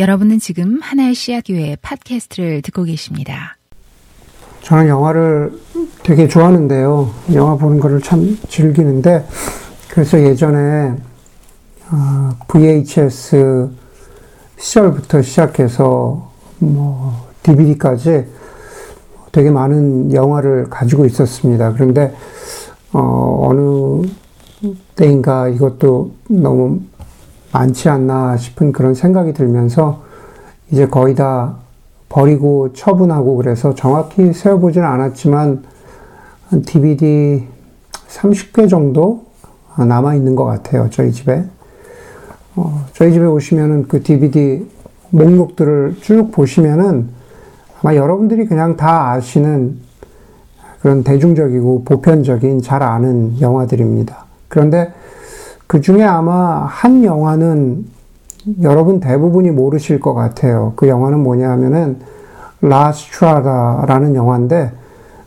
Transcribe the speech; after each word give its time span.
여러분은 0.00 0.38
지금 0.38 0.80
하나의 0.80 1.14
씨앗교회 1.14 1.76
팟캐스트를 1.82 2.62
듣고 2.62 2.84
계십니다. 2.84 3.58
저는 4.62 4.88
영화를 4.88 5.52
되게 6.02 6.26
좋아하는데요. 6.26 7.10
영화 7.34 7.54
보는 7.56 7.78
거를 7.80 8.00
참 8.00 8.38
즐기는데, 8.48 9.26
그래서 9.90 10.18
예전에 10.18 10.96
어, 11.92 12.30
VHS 12.48 13.68
시절부터 14.58 15.20
시작해서 15.20 16.32
뭐 16.60 17.28
DVD까지 17.42 18.24
되게 19.32 19.50
많은 19.50 20.14
영화를 20.14 20.70
가지고 20.70 21.04
있었습니다. 21.04 21.74
그런데 21.74 22.14
어, 22.94 23.48
어느 23.50 24.08
때인가 24.96 25.48
이것도 25.48 26.14
너무 26.30 26.80
많지 27.52 27.88
않나 27.88 28.36
싶은 28.36 28.72
그런 28.72 28.94
생각이 28.94 29.32
들면서 29.32 30.02
이제 30.70 30.86
거의 30.86 31.14
다 31.14 31.56
버리고 32.08 32.72
처분하고 32.72 33.36
그래서 33.36 33.74
정확히 33.74 34.32
세어보지는 34.32 34.86
않았지만 34.86 35.62
한 36.48 36.62
DVD 36.62 37.46
30개 38.08 38.68
정도 38.68 39.26
남아 39.76 40.14
있는 40.14 40.34
것 40.34 40.44
같아요. 40.44 40.88
저희 40.90 41.12
집에. 41.12 41.44
어, 42.56 42.84
저희 42.92 43.12
집에 43.12 43.24
오시면은 43.24 43.86
그 43.86 44.02
DVD 44.02 44.66
목록들을 45.10 45.96
쭉 46.00 46.30
보시면은 46.32 47.08
아마 47.80 47.94
여러분들이 47.94 48.46
그냥 48.46 48.76
다 48.76 49.12
아시는 49.12 49.78
그런 50.80 51.04
대중적이고 51.04 51.84
보편적인 51.84 52.62
잘 52.62 52.82
아는 52.82 53.40
영화들입니다. 53.40 54.24
그런데 54.48 54.92
그 55.70 55.80
중에 55.80 56.02
아마 56.02 56.66
한 56.66 57.04
영화는 57.04 57.86
여러분 58.60 58.98
대부분이 58.98 59.52
모르실 59.52 60.00
것 60.00 60.14
같아요. 60.14 60.72
그 60.74 60.88
영화는 60.88 61.20
뭐냐 61.20 61.48
하면은 61.48 61.98
라스트라다라는 62.60 64.16
영화인데 64.16 64.72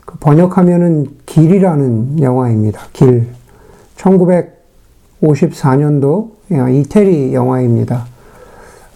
그 0.04 0.18
번역하면은 0.18 1.06
길이라는 1.24 2.20
영화입니다. 2.20 2.82
길. 2.92 3.28
1954년도 3.96 6.28
이태리 6.50 7.32
영화입니다. 7.32 8.04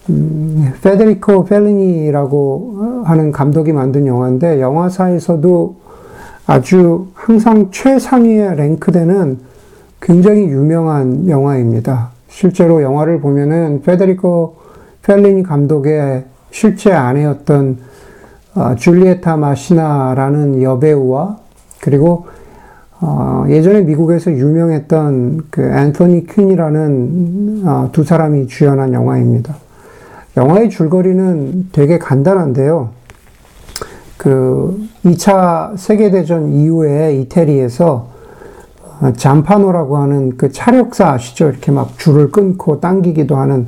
음, 0.09 0.71
페데리코 0.83 1.45
펠리니라고 1.45 3.01
하는 3.05 3.31
감독이 3.31 3.73
만든 3.73 4.05
영화인데 4.05 4.61
영화사에서도 4.61 5.77
아주 6.45 7.07
항상 7.15 7.71
최상위에 7.71 8.53
랭크되는 8.53 9.49
굉장히 10.01 10.43
유명한 10.43 11.27
영화입니다. 11.29 12.09
실제로 12.29 12.81
영화를 12.81 13.19
보면은 13.19 13.81
페데리코 13.81 14.55
펠리니 15.03 15.43
감독의 15.43 16.25
실제 16.51 16.91
아내였던 16.91 17.77
어, 18.55 18.75
줄리에타 18.75 19.37
마시나라는 19.37 20.61
여배우와 20.61 21.37
그리고 21.81 22.27
어, 23.01 23.45
예전에 23.47 23.81
미국에서 23.81 24.31
유명했던 24.31 25.47
그 25.49 25.61
앤토니 25.61 26.27
퀸이라는 26.27 27.61
어, 27.65 27.89
두 27.91 28.03
사람이 28.03 28.47
주연한 28.47 28.93
영화입니다. 28.93 29.55
영화의 30.35 30.69
줄거리는 30.69 31.69
되게 31.71 31.97
간단한데요. 31.97 32.89
그 34.17 34.85
2차 35.05 35.77
세계대전 35.77 36.51
이후에 36.51 37.15
이태리에서 37.15 38.18
잠파노라고 39.15 39.97
하는 39.97 40.37
그 40.37 40.51
차력사 40.51 41.11
아시죠? 41.11 41.49
이렇게 41.49 41.71
막 41.71 41.97
줄을 41.97 42.31
끊고 42.31 42.79
당기기도 42.79 43.37
하는 43.37 43.67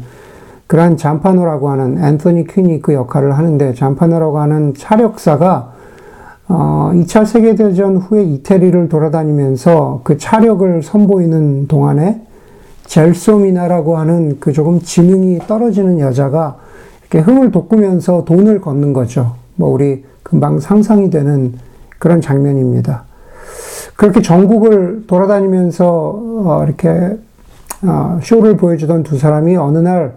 그러한 0.68 0.98
잠파노라고 0.98 1.70
하는 1.70 2.04
앤토니 2.04 2.48
퀸이 2.48 2.82
그 2.82 2.94
역할을 2.94 3.38
하는데 3.38 3.74
잠파노라고 3.74 4.40
하는 4.40 4.74
차력사가 4.74 5.74
어, 6.48 6.92
2차 6.94 7.26
세계대전 7.26 7.98
후에 7.98 8.24
이태리를 8.24 8.90
돌아다니면서 8.90 10.02
그 10.04 10.18
차력을 10.18 10.84
선보이는 10.84 11.68
동안에 11.68 12.22
젤소미나라고 12.86 13.98
하는 13.98 14.38
그 14.42 14.52
조금 14.52 14.82
지능이 14.82 15.40
떨어지는 15.48 16.00
여자가 16.00 16.58
이렇게 17.02 17.20
흥을 17.20 17.52
돋구면서 17.52 18.26
돈을 18.26 18.60
걷는 18.60 18.92
거죠. 18.92 19.36
뭐 19.56 19.70
우리 19.70 20.04
금방 20.24 20.60
상상이 20.60 21.10
되는 21.10 21.54
그런 22.00 22.20
장면입니다. 22.20 23.06
그렇게 24.02 24.24
전국을 24.24 25.04
돌아다니면서 25.06 25.86
어, 25.88 26.64
이렇게 26.66 27.20
어, 27.84 28.20
쇼를 28.24 28.58
보여주던 28.58 29.04
두 29.04 29.16
사람이 29.16 29.56
어느 29.58 29.78
날 29.78 30.14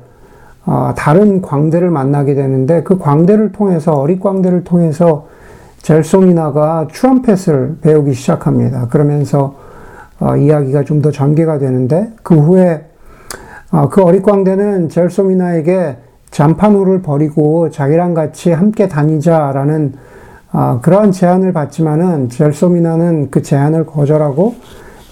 어, 0.64 0.94
다른 0.96 1.42
광대를 1.42 1.90
만나게 1.90 2.34
되는데 2.34 2.82
그 2.82 2.96
광대를 2.96 3.52
통해서 3.52 3.92
어릿 3.92 4.20
광대를 4.20 4.64
통해서 4.64 5.26
젤소미나가 5.82 6.88
트럼펫을 6.94 7.76
배우기 7.82 8.14
시작합니다. 8.14 8.88
그러면서 8.88 9.56
이야기가 10.38 10.84
좀 10.84 11.02
더 11.02 11.10
전개가 11.10 11.58
되는데 11.58 12.10
그 12.22 12.36
후에 12.36 12.86
그 13.90 14.02
어릿 14.02 14.22
광대는 14.22 14.88
젤소미나에게 14.88 15.98
잠파노를 16.30 17.02
버리고 17.02 17.68
자기랑 17.68 18.14
같이 18.14 18.50
함께 18.50 18.88
다니자라는 18.88 19.92
아, 20.56 20.78
그러한 20.80 21.10
제안을 21.10 21.52
받지만은 21.52 22.28
젤소미나는 22.28 23.32
그 23.32 23.42
제안을 23.42 23.86
거절하고 23.86 24.54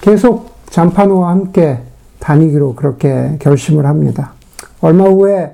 계속 0.00 0.53
잠파노와 0.66 1.30
함께 1.30 1.78
다니기로 2.20 2.76
그렇게 2.76 3.38
결심을 3.41 3.84
합니다. 3.84 4.34
얼마 4.80 5.03
후에 5.03 5.53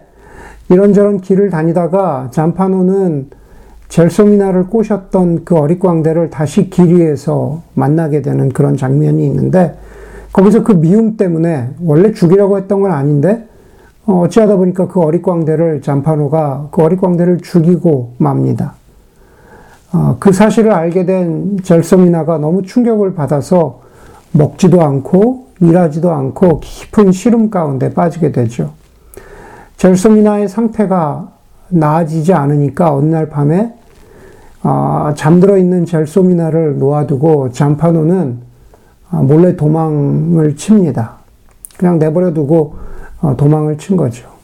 이런저런 0.69 1.23
길을 1.23 1.49
다니다가 1.49 2.29
잠파노는 2.33 3.31
젤소미나를 3.89 4.67
꼬셨던 4.67 5.47
그 5.47 5.57
어릿광대를 5.57 6.29
다시 6.29 6.69
길 6.69 6.95
위에서 6.95 7.63
만나게 7.73 8.21
되는 8.21 8.51
그런 8.51 8.77
장면이 8.77 9.27
있는데 9.27 9.75
거기서 10.35 10.65
그 10.65 10.73
미움 10.73 11.17
때문에 11.17 11.71
원래 11.83 12.13
죽이려고 12.13 12.59
했던 12.59 12.83
건 12.83 12.93
아닌데 12.93 13.49
어, 14.05 14.21
어찌하다 14.21 14.57
보니까 14.57 14.87
그 14.87 15.01
어릿광대를 15.01 15.81
잠파노가 15.81 16.69
그 16.73 16.83
어릿광대를 16.83 17.39
죽이고 17.39 18.17
맙니다. 18.19 18.75
어, 19.93 20.17
그 20.19 20.33
사실을 20.33 20.73
알게 20.73 21.07
된 21.07 21.59
젤소미나가 21.63 22.39
너무 22.39 22.63
충격을 22.63 23.15
받아서 23.15 23.81
먹지도 24.33 24.83
않고 24.83 25.47
일하지도 25.61 26.13
않고 26.13 26.61
깊은 26.61 27.13
시름 27.13 27.51
가운데 27.51 27.93
빠지게 27.93 28.33
되죠. 28.33 28.73
젤소미나의 29.79 30.49
상태가 30.49 31.33
나아지지 31.69 32.33
않으니까 32.33 32.95
어느 32.95 33.07
날 33.07 33.29
밤에 33.29 33.75
어, 34.63 35.13
잠들어 35.17 35.57
있는 35.57 35.87
젤소미나를 35.87 36.79
놓아두고 36.79 37.53
잠파노는 37.53 38.39
어, 39.11 39.17
몰래 39.23 39.57
도망을 39.57 40.57
칩니다. 40.57 41.17
그냥 41.79 41.99
내버려 41.99 42.35
두고 42.35 42.77
도망을 43.37 43.79
친 43.79 43.97
거죠. 43.97 44.38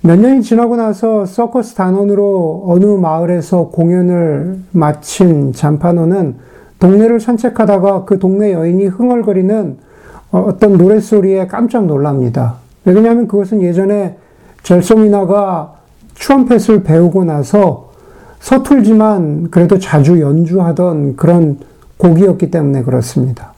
몇 0.00 0.18
년이 0.18 0.42
지나고 0.42 0.76
나서 0.76 1.26
서커스 1.26 1.74
단원으로 1.74 2.64
어느 2.66 2.84
마을에서 2.84 3.68
공연을 3.68 4.60
마친 4.70 5.52
잠파노는 5.52 6.36
동네를 6.78 7.18
산책하다가 7.18 8.04
그 8.04 8.20
동네 8.20 8.52
여인이 8.52 8.86
흥얼거리는 8.86 9.76
어떤 10.30 10.72
노랫소리에 10.74 11.48
깜짝 11.48 11.86
놀랍니다. 11.86 12.56
왜냐하면 12.84 13.26
그것은 13.26 13.60
예전에 13.62 14.16
젤소미나가 14.62 15.74
트럼펫을 16.14 16.84
배우고 16.84 17.24
나서 17.24 17.90
서툴지만 18.38 19.50
그래도 19.50 19.78
자주 19.78 20.20
연주하던 20.20 21.16
그런 21.16 21.58
곡이었기 21.96 22.52
때문에 22.52 22.82
그렇습니다. 22.82 23.52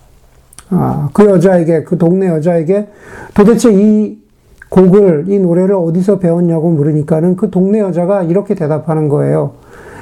아, 0.71 1.11
그 1.13 1.27
여자에게, 1.27 1.85
그 1.85 1.99
동네 1.99 2.29
여자에게 2.29 2.89
도대체 3.35 3.71
이 3.73 4.20
곡을, 4.71 5.27
이 5.29 5.39
노래를 5.39 5.75
어디서 5.75 6.19
배웠냐고 6.19 6.71
물으니까는 6.71 7.37
그 7.37 7.51
동네 7.51 7.81
여자가 7.81 8.23
이렇게 8.23 8.55
대답하는 8.55 9.09
거예요. 9.09 9.53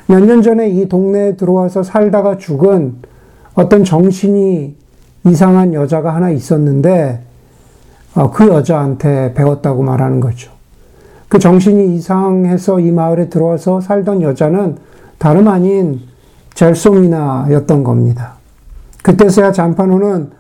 몇 0.07 0.21
년 0.21 0.43
전에 0.43 0.69
이 0.69 0.89
동네에 0.89 1.37
들어와서 1.37 1.83
살다가 1.83 2.37
죽은 2.39 2.97
어떤 3.55 3.85
정신이 3.85 4.77
이상한 5.27 5.75
여자가 5.75 6.15
하나 6.15 6.31
있었는데, 6.31 7.21
어, 8.15 8.31
그 8.31 8.47
여자한테 8.49 9.35
배웠다고 9.35 9.83
말하는 9.83 10.21
거죠. 10.21 10.53
그 11.29 11.39
정신이 11.39 11.95
이상해서 11.97 12.81
이 12.81 12.91
마을에 12.91 13.29
들어와서 13.29 13.81
살던 13.81 14.23
여자는 14.23 14.77
다름 15.19 15.49
아닌 15.49 16.01
젤소미나였던 16.55 17.85
겁니다. 17.85 18.35
그때서야 19.03 19.53
잠파노는 19.53 20.31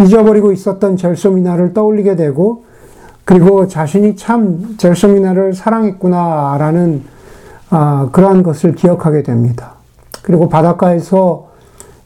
잊어버리고 0.00 0.52
있었던 0.52 0.96
젤소미나를 0.96 1.74
떠올리게 1.74 2.14
되고 2.16 2.64
그리고 3.28 3.68
자신이 3.68 4.16
참 4.16 4.76
젤소미나를 4.78 5.52
사랑했구나라는 5.52 7.02
아, 7.68 8.08
그러한 8.10 8.42
것을 8.42 8.74
기억하게 8.74 9.22
됩니다. 9.22 9.72
그리고 10.22 10.48
바닷가에서 10.48 11.48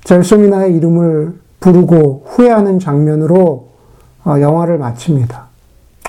젤소미나의 0.02 0.74
이름을 0.74 1.34
부르고 1.60 2.24
후회하는 2.26 2.80
장면으로 2.80 3.69
어, 4.24 4.40
영화를 4.40 4.78
마칩니다. 4.78 5.46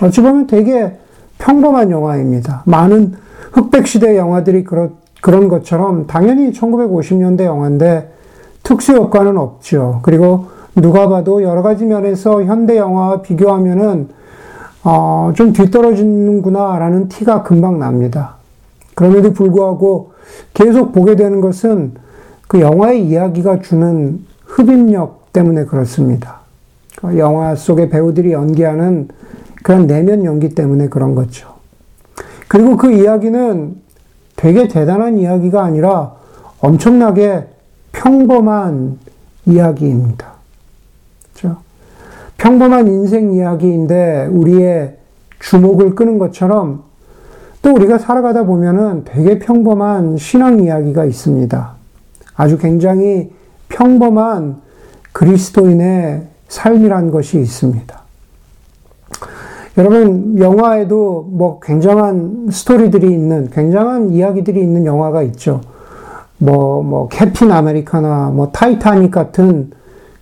어찌 0.02 0.22
보면 0.24 0.48
되게 0.48 0.98
평범한 1.38 1.92
영화입니다. 1.92 2.64
많은 2.66 3.14
흑백시대 3.52 4.18
영화들이 4.18 4.64
그런, 4.64 4.96
그런 5.22 5.48
것처럼 5.48 6.08
당연히 6.08 6.52
1950년대 6.52 7.44
영화인데 7.44 8.12
특수 8.64 8.94
효과는 8.94 9.38
없죠. 9.38 10.00
그리고 10.02 10.48
누가 10.76 11.08
봐도 11.08 11.44
여러 11.44 11.62
가지 11.62 11.86
면에서 11.86 12.44
현대 12.44 12.78
영화와 12.78 13.22
비교하면은 13.22 14.23
어, 14.84 15.32
좀 15.36 15.54
뒤떨어지는구나라는 15.54 17.08
티가 17.08 17.44
금방 17.44 17.80
납니다. 17.80 18.36
그럼에도 18.96 19.34
불구하고 19.34 20.14
계속 20.54 20.92
보게 20.92 21.16
되는 21.16 21.42
것은 21.42 21.94
그 22.48 22.60
영화의 22.60 23.06
이야기가 23.08 23.62
주는 23.62 24.26
흡입력 24.46 25.32
때문에 25.34 25.66
그렇습니다. 25.66 26.42
그 26.98 27.18
영화 27.18 27.56
속의 27.56 27.90
배우들이 27.90 28.34
연기하는 28.34 29.08
그런 29.64 29.88
내면 29.88 30.26
연기 30.26 30.50
때문에 30.50 30.90
그런 30.90 31.16
거죠. 31.16 31.54
그리고 32.48 32.78
그 32.78 32.92
이야기는 32.92 33.76
되게 34.36 34.68
대단한 34.68 35.18
이야기가 35.18 35.64
아니라 35.64 36.14
엄청나게 36.60 37.48
평범한 37.94 39.00
이야기입니다. 39.46 40.33
평범한 42.38 42.88
인생 42.88 43.32
이야기인데 43.32 44.28
우리의 44.32 44.98
주목을 45.40 45.96
끄는 45.96 46.18
것처럼 46.20 46.84
또 47.62 47.74
우리가 47.74 47.98
살아가다 47.98 48.44
보면은 48.44 49.04
되게 49.06 49.40
평범한 49.40 50.18
신앙 50.18 50.60
이야기가 50.60 51.06
있습니다. 51.06 51.76
아주 52.36 52.58
굉장히 52.58 53.32
평범한 53.70 54.58
그리스도인의 55.14 56.28
삶이란 56.48 57.12
것이 57.12 57.40
있습니다. 57.40 58.04
여러분, 59.78 60.38
영화에도 60.38 61.28
뭐 61.32 61.60
굉장한 61.60 62.50
스토리들이 62.52 63.08
있는, 63.12 63.50
굉장한 63.50 64.12
이야기들이 64.12 64.62
있는 64.62 64.86
영화가 64.86 65.24
있죠. 65.24 65.62
뭐, 66.38 66.84
뭐, 66.84 67.08
캡틴 67.08 67.52
아메리카나, 67.52 68.30
뭐, 68.30 68.52
타이타닉 68.52 69.10
같은 69.10 69.72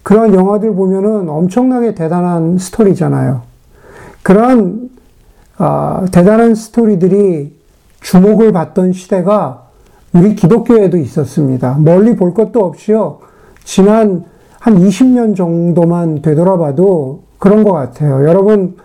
그런 0.04 0.34
영화들 0.34 0.74
보면은 0.74 1.30
엄청나게 1.30 1.96
대단한 1.96 2.58
스토리잖아요. 2.58 3.42
그런, 4.24 4.90
어, 5.58 6.06
대단한 6.12 6.56
스토리들이 6.56 7.56
주목을 8.02 8.52
받던 8.52 8.94
시대가 8.94 9.68
우리 10.14 10.36
기독교에도 10.36 10.98
있었습니다. 10.98 11.78
멀리 11.80 12.16
볼 12.16 12.34
것도 12.34 12.64
없이요. 12.66 13.20
지난 13.64 14.26
한 14.60 14.76
20년 14.76 15.36
정도만 15.36 16.22
되돌아봐도 16.22 17.22
그런 17.38 17.64
것 17.64 17.72
같아요. 17.72 18.28
여러분, 18.28 18.76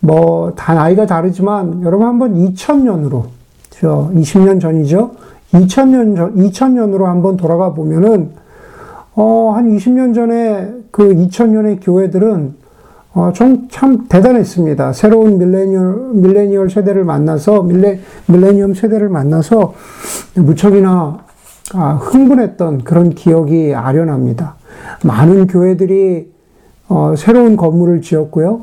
뭐, 0.00 0.52
다 0.54 0.74
나이가 0.74 1.06
다르지만, 1.06 1.82
여러분 1.82 2.06
한번 2.06 2.34
2000년으로, 2.34 3.24
저 3.70 4.10
20년 4.14 4.60
전이죠? 4.60 5.10
2000년 5.52 6.16
전, 6.16 6.34
2000년으로 6.36 7.04
한번 7.04 7.36
돌아가 7.36 7.74
보면은, 7.74 8.30
어, 9.14 9.52
한 9.54 9.76
20년 9.76 10.14
전에 10.14 10.72
그 10.90 11.08
2000년의 11.08 11.78
교회들은, 11.82 12.54
어, 13.12 13.32
좀참 13.34 14.06
대단했습니다. 14.08 14.92
새로운 14.92 15.38
밀레니얼, 15.38 16.10
밀레니얼 16.14 16.70
세대를 16.70 17.04
만나서, 17.04 17.62
밀레, 17.62 18.00
밀레니엄 18.26 18.74
세대를 18.74 19.08
만나서 19.08 19.74
무척이나 20.36 21.24
아, 21.72 21.92
흥분했던 21.92 22.82
그런 22.82 23.10
기억이 23.10 23.74
아련합니다. 23.74 24.56
많은 25.04 25.46
교회들이 25.46 26.32
어, 26.88 27.14
새로운 27.16 27.56
건물을 27.56 28.02
지었고요. 28.02 28.62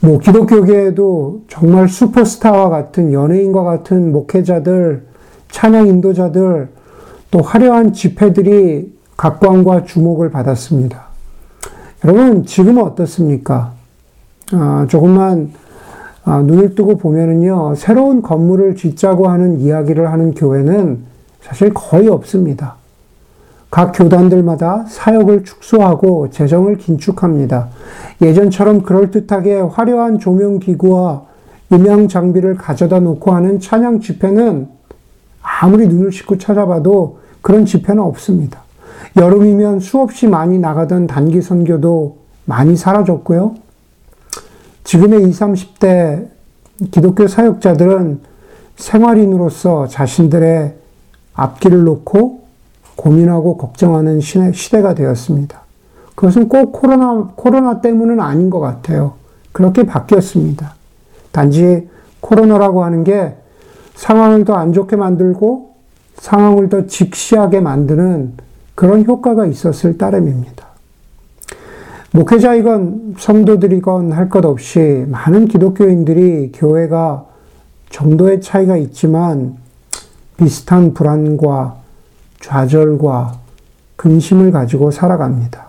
뭐 0.00 0.18
기독교계에도 0.18 1.42
정말 1.48 1.88
슈퍼스타와 1.88 2.70
같은 2.70 3.12
연예인과 3.12 3.62
같은 3.62 4.12
목회자들, 4.12 5.04
찬양 5.50 5.86
인도자들, 5.86 6.68
또 7.30 7.40
화려한 7.40 7.92
집회들이 7.92 8.91
각광과 9.16 9.84
주목을 9.84 10.30
받았습니다. 10.30 11.06
여러분 12.04 12.44
지금은 12.44 12.82
어떻습니까? 12.82 13.72
아, 14.52 14.86
조금만 14.88 15.52
아, 16.24 16.40
눈을 16.40 16.74
뜨고 16.74 16.98
보면은요 16.98 17.74
새로운 17.74 18.22
건물을 18.22 18.76
짓자고 18.76 19.28
하는 19.28 19.60
이야기를 19.60 20.10
하는 20.10 20.34
교회는 20.34 21.04
사실 21.40 21.72
거의 21.74 22.08
없습니다. 22.08 22.76
각 23.70 23.92
교단들마다 23.92 24.84
사역을 24.86 25.44
축소하고 25.44 26.28
재정을 26.30 26.76
긴축합니다. 26.76 27.68
예전처럼 28.20 28.82
그럴듯하게 28.82 29.60
화려한 29.60 30.18
조명기구와 30.18 31.22
음향 31.72 32.08
장비를 32.08 32.56
가져다 32.56 33.00
놓고 33.00 33.32
하는 33.32 33.60
찬양 33.60 34.00
집회는 34.00 34.68
아무리 35.40 35.88
눈을 35.88 36.12
씻고 36.12 36.36
찾아봐도 36.36 37.18
그런 37.40 37.64
집회는 37.64 38.02
없습니다. 38.02 38.61
여름이면 39.16 39.80
수없이 39.80 40.26
많이 40.26 40.58
나가던 40.58 41.06
단기 41.06 41.42
선교도 41.42 42.16
많이 42.44 42.76
사라졌고요. 42.76 43.54
지금의 44.84 45.28
20, 45.28 45.40
30대 45.40 46.28
기독교 46.90 47.28
사역자들은 47.28 48.20
생활인으로서 48.76 49.86
자신들의 49.86 50.74
앞길을 51.34 51.84
놓고 51.84 52.42
고민하고 52.96 53.56
걱정하는 53.56 54.20
시대가 54.20 54.94
되었습니다. 54.94 55.60
그것은 56.14 56.48
꼭 56.48 56.72
코로나, 56.72 57.30
코로나 57.36 57.80
때문은 57.80 58.20
아닌 58.20 58.50
것 58.50 58.60
같아요. 58.60 59.14
그렇게 59.52 59.84
바뀌었습니다. 59.84 60.74
단지 61.30 61.88
코로나라고 62.20 62.84
하는 62.84 63.04
게 63.04 63.34
상황을 63.94 64.44
더 64.44 64.54
안 64.54 64.72
좋게 64.72 64.96
만들고 64.96 65.72
상황을 66.16 66.68
더 66.68 66.86
직시하게 66.86 67.60
만드는 67.60 68.34
그런 68.74 69.04
효과가 69.04 69.46
있었을 69.46 69.98
따름입니다. 69.98 70.66
목회자이건 72.12 73.14
성도들이건 73.18 74.12
할 74.12 74.28
것 74.28 74.44
없이 74.44 75.06
많은 75.08 75.46
기독교인들이 75.46 76.52
교회가 76.54 77.26
정도의 77.90 78.40
차이가 78.40 78.76
있지만 78.76 79.56
비슷한 80.36 80.92
불안과 80.94 81.76
좌절과 82.40 83.38
근심을 83.96 84.50
가지고 84.50 84.90
살아갑니다. 84.90 85.68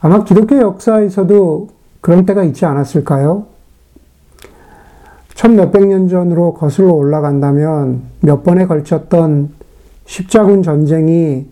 아마 0.00 0.24
기독교 0.24 0.58
역사에서도 0.58 1.68
그런 2.00 2.26
때가 2.26 2.44
있지 2.44 2.64
않았을까요? 2.64 3.46
천 5.34 5.56
몇백 5.56 5.86
년 5.86 6.08
전으로 6.08 6.54
거슬러 6.54 6.92
올라간다면 6.92 8.02
몇 8.20 8.42
번에 8.42 8.66
걸쳤던 8.66 9.55
십자군 10.06 10.62
전쟁이 10.62 11.46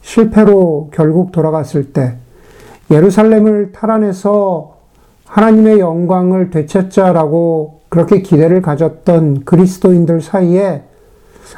실패로 0.00 0.90
결국 0.92 1.32
돌아갔을 1.32 1.92
때 1.92 2.16
예루살렘을 2.90 3.72
탈환해서 3.72 4.76
하나님의 5.26 5.80
영광을 5.80 6.50
되찾자라고 6.50 7.80
그렇게 7.88 8.22
기대를 8.22 8.62
가졌던 8.62 9.44
그리스도인들 9.44 10.20
사이에 10.20 10.82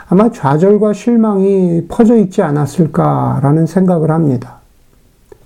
아마 0.08 0.30
좌절과 0.30 0.94
실망이 0.94 1.86
퍼져 1.88 2.16
있지 2.16 2.42
않았을까라는 2.42 3.66
생각을 3.66 4.10
합니다. 4.10 4.58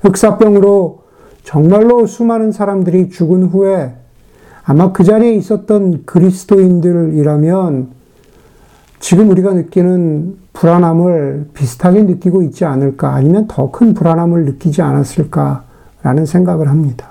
흑사병으로 0.00 1.02
정말로 1.44 2.06
수많은 2.06 2.52
사람들이 2.52 3.10
죽은 3.10 3.44
후에 3.44 3.94
아마 4.64 4.92
그 4.92 5.02
자리에 5.02 5.34
있었던 5.34 6.04
그리스도인들이라면 6.06 8.01
지금 9.02 9.30
우리가 9.30 9.52
느끼는 9.52 10.38
불안함을 10.52 11.50
비슷하게 11.54 12.04
느끼고 12.04 12.42
있지 12.42 12.64
않을까, 12.64 13.12
아니면 13.14 13.48
더 13.48 13.68
큰 13.72 13.94
불안함을 13.94 14.44
느끼지 14.44 14.80
않았을까라는 14.80 16.24
생각을 16.24 16.68
합니다. 16.68 17.08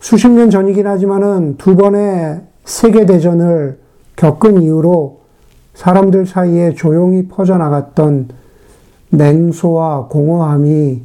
수십 0.00 0.28
년 0.28 0.50
전이긴 0.50 0.88
하지만은 0.88 1.56
두 1.56 1.76
번의 1.76 2.42
세계대전을 2.64 3.78
겪은 4.16 4.60
이후로 4.60 5.20
사람들 5.74 6.26
사이에 6.26 6.74
조용히 6.74 7.28
퍼져나갔던 7.28 8.28
냉소와 9.10 10.08
공허함이 10.08 11.00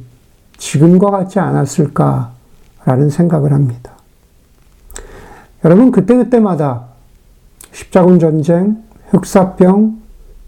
지금과 0.58 1.12
같지 1.12 1.38
않았을까라는 1.38 3.10
생각을 3.10 3.52
합니다. 3.52 3.92
여러분, 5.64 5.92
그때그때마다 5.92 6.86
십자군 7.70 8.18
전쟁, 8.18 8.89
흑사병, 9.10 9.98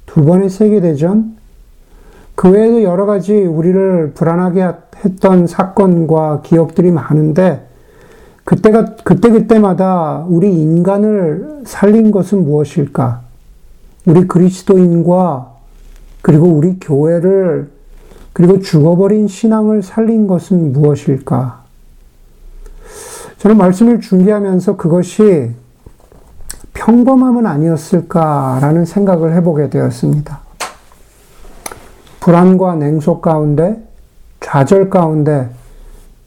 두 0.06 0.24
번의 0.24 0.50
세계대전, 0.50 1.36
그 2.34 2.50
외에도 2.50 2.82
여러 2.82 3.06
가지 3.06 3.34
우리를 3.34 4.12
불안하게 4.14 4.68
했던 5.04 5.46
사건과 5.46 6.42
기억들이 6.42 6.90
많은데, 6.90 7.66
그때가, 8.44 8.96
그때그때마다 9.04 10.24
우리 10.28 10.52
인간을 10.52 11.62
살린 11.64 12.10
것은 12.10 12.44
무엇일까? 12.44 13.22
우리 14.06 14.26
그리스도인과 14.26 15.52
그리고 16.22 16.46
우리 16.46 16.78
교회를 16.80 17.70
그리고 18.32 18.60
죽어버린 18.60 19.28
신앙을 19.28 19.82
살린 19.82 20.26
것은 20.26 20.72
무엇일까? 20.72 21.62
저는 23.38 23.56
말씀을 23.58 24.00
준비하면서 24.00 24.76
그것이 24.76 25.50
평범함은 26.82 27.46
아니었을까라는 27.46 28.86
생각을 28.86 29.36
해보게 29.36 29.70
되었습니다. 29.70 30.40
불안과 32.18 32.74
냉소 32.74 33.20
가운데, 33.20 33.80
좌절 34.40 34.90
가운데 34.90 35.48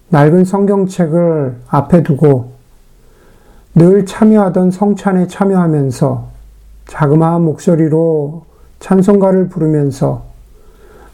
낡은 0.09 0.45
성경책을 0.45 1.57
앞에 1.67 2.03
두고 2.03 2.51
늘 3.73 4.05
참여하던 4.05 4.71
성찬에 4.71 5.27
참여하면서 5.27 6.27
자그마한 6.87 7.41
목소리로 7.41 8.45
찬송가를 8.79 9.49
부르면서 9.49 10.23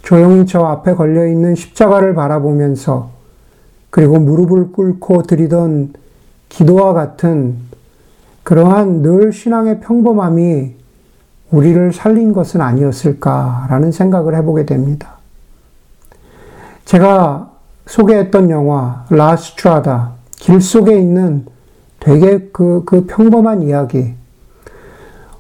조용히 0.04 0.46
저 0.46 0.66
앞에 0.66 0.94
걸려 0.94 1.26
있는 1.26 1.56
십자가를 1.56 2.14
바라보면서 2.14 3.10
그리고 3.90 4.20
무릎을 4.20 4.72
꿇고 4.72 5.24
드리던 5.24 5.94
기도와 6.50 6.94
같은 6.94 7.71
그러한 8.44 9.02
늘 9.02 9.32
신앙의 9.32 9.82
평범함이 9.82 10.76
우리를 11.52 11.94
살린 11.94 12.34
것은 12.34 12.62
아니었을까라는 12.62 13.92
생각을 13.92 14.36
해보게 14.36 14.66
됩니다. 14.66 15.18
제가 16.86 17.52
소개했던 17.86 18.50
영화 18.50 19.06
라스트라다 19.10 20.14
길 20.38 20.62
속에 20.62 20.98
있는 20.98 21.46
되게 22.00 22.50
그, 22.52 22.84
그 22.86 23.06
평범한 23.06 23.62
이야기 23.62 24.14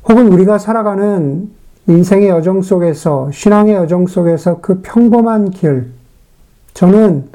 혹은 0.07 0.27
우리가 0.31 0.57
살아가는 0.57 1.49
인생의 1.87 2.29
여정 2.29 2.61
속에서 2.61 3.31
신앙의 3.31 3.75
여정 3.75 4.07
속에서 4.07 4.59
그 4.61 4.81
평범한 4.81 5.49
길 5.49 5.91
저는 6.73 7.29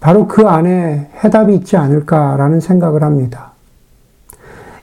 바로 0.00 0.26
그 0.26 0.46
안에 0.46 1.10
해답이 1.22 1.54
있지 1.56 1.76
않을까라는 1.76 2.60
생각을 2.60 3.02
합니다. 3.02 3.47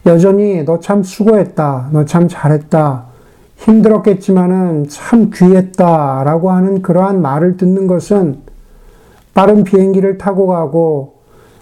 여전히 0.06 0.64
너 0.64 0.80
참 0.80 1.04
수고했다. 1.04 1.90
너 1.92 2.06
참 2.06 2.28
잘했다. 2.28 3.06
힘들었겠지만은 3.58 4.88
참 4.90 5.32
귀했다. 5.34 6.24
라고 6.24 6.52
하는 6.52 6.82
그러한 6.82 7.22
말을 7.22 7.58
듣는 7.58 7.88
것은 7.88 8.40
빠른 9.34 9.64
비행기를 9.64 10.18
타고 10.18 10.48
가고 10.48 11.16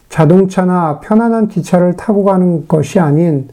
자동차나 0.10 1.00
편안한 1.00 1.48
기차를 1.48 1.96
타고 1.96 2.24
가는 2.24 2.68
것이 2.68 3.00
아닌 3.00 3.50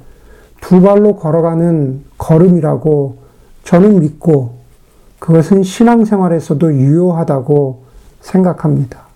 두 0.61 0.83
발로 0.83 1.17
걸어가는 1.17 2.05
걸음이라고 2.19 3.17
저는 3.65 4.01
믿고 4.01 4.55
그것은 5.19 5.63
신앙생활에서도 5.63 6.75
유효하다고 6.75 7.83
생각합니다. 8.21 9.10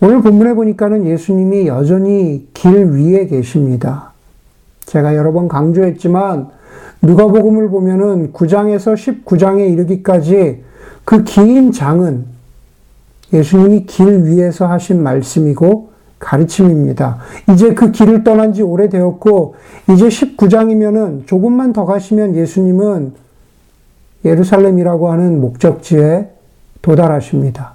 오늘 0.00 0.20
본문에 0.20 0.54
보니까는 0.54 1.06
예수님이 1.06 1.66
여전히 1.68 2.48
길 2.52 2.84
위에 2.86 3.26
계십니다. 3.26 4.12
제가 4.84 5.16
여러 5.16 5.32
번 5.32 5.48
강조했지만 5.48 6.48
누가복음을 7.02 7.68
보면은 7.70 8.32
9장에서 8.32 8.94
19장에 9.24 9.70
이르기까지 9.72 10.64
그 11.04 11.22
긴 11.22 11.72
장은 11.72 12.26
예수님이 13.32 13.86
길 13.86 14.24
위에서 14.24 14.66
하신 14.66 15.02
말씀이고 15.02 15.90
가르침입니다. 16.18 17.18
이제 17.52 17.74
그 17.74 17.90
길을 17.90 18.24
떠난 18.24 18.52
지 18.52 18.62
오래되었고 18.62 19.54
이제 19.92 20.08
19장이면은 20.08 21.26
조금만 21.26 21.72
더 21.72 21.84
가시면 21.84 22.34
예수님은 22.34 23.12
예루살렘이라고 24.24 25.10
하는 25.10 25.40
목적지에 25.40 26.30
도달하십니다. 26.82 27.74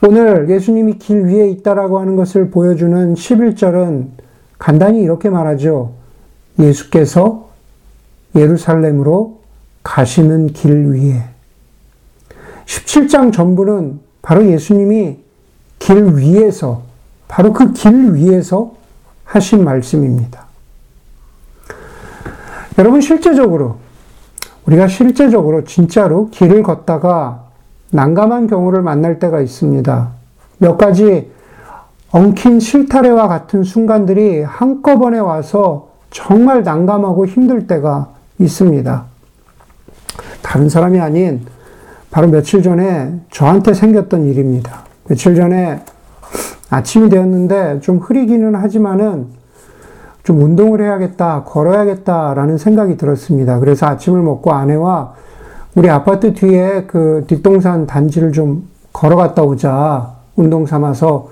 오늘 0.00 0.48
예수님이 0.48 0.98
길 0.98 1.24
위에 1.24 1.48
있다라고 1.50 1.98
하는 1.98 2.14
것을 2.14 2.50
보여주는 2.50 3.14
11절은 3.14 4.06
간단히 4.58 5.02
이렇게 5.02 5.28
말하죠. 5.28 5.92
예수께서 6.58 7.48
예루살렘으로 8.36 9.40
가시는 9.82 10.48
길 10.52 10.90
위에. 10.92 11.24
17장 12.66 13.32
전부는 13.32 14.00
바로 14.22 14.46
예수님이 14.46 15.18
길 15.78 16.14
위에서, 16.16 16.82
바로 17.26 17.52
그 17.52 17.72
길 17.72 18.12
위에서 18.14 18.74
하신 19.24 19.64
말씀입니다. 19.64 20.46
여러분, 22.78 23.00
실제적으로, 23.00 23.76
우리가 24.66 24.86
실제적으로 24.86 25.64
진짜로 25.64 26.28
길을 26.30 26.62
걷다가 26.62 27.47
난감한 27.90 28.46
경우를 28.46 28.82
만날 28.82 29.18
때가 29.18 29.40
있습니다. 29.40 30.08
몇 30.58 30.76
가지 30.76 31.30
엉킨 32.10 32.60
실타래와 32.60 33.28
같은 33.28 33.62
순간들이 33.62 34.42
한꺼번에 34.42 35.18
와서 35.18 35.88
정말 36.10 36.62
난감하고 36.62 37.26
힘들 37.26 37.66
때가 37.66 38.08
있습니다. 38.38 39.04
다른 40.42 40.68
사람이 40.68 41.00
아닌 41.00 41.46
바로 42.10 42.28
며칠 42.28 42.62
전에 42.62 43.20
저한테 43.30 43.74
생겼던 43.74 44.24
일입니다. 44.24 44.84
며칠 45.06 45.34
전에 45.34 45.82
아침이 46.70 47.08
되었는데 47.08 47.80
좀 47.80 47.98
흐리기는 47.98 48.54
하지만은 48.54 49.26
좀 50.22 50.42
운동을 50.42 50.82
해야겠다, 50.82 51.44
걸어야겠다라는 51.44 52.58
생각이 52.58 52.96
들었습니다. 52.96 53.58
그래서 53.60 53.86
아침을 53.86 54.20
먹고 54.20 54.52
아내와 54.52 55.14
우리 55.74 55.88
아파트 55.90 56.34
뒤에 56.34 56.84
그 56.86 57.24
뒷동산 57.26 57.86
단지를 57.86 58.32
좀 58.32 58.68
걸어갔다 58.92 59.42
오자 59.42 60.14
운동 60.36 60.66
삼아서 60.66 61.28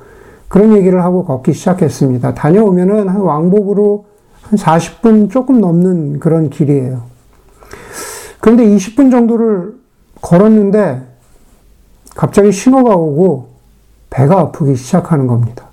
그런 0.49 0.77
얘기를 0.77 1.03
하고 1.03 1.25
걷기 1.25 1.53
시작했습니다. 1.53 2.35
다녀오면은 2.35 3.09
한 3.09 3.21
왕복으로 3.21 4.05
한 4.43 4.59
40분 4.59 5.31
조금 5.31 5.61
넘는 5.61 6.21
그런 6.21 6.51
길이에요. 6.51 7.03
그런데 8.41 8.65
20분 8.65 9.11
정도를 9.11 9.75
걸었는데 10.21 11.03
갑자기 12.15 12.53
신호가 12.53 12.95
오고 12.95 13.49
배가 14.11 14.39
아프기 14.39 14.77
시작하는 14.77 15.27
겁니다. 15.27 15.67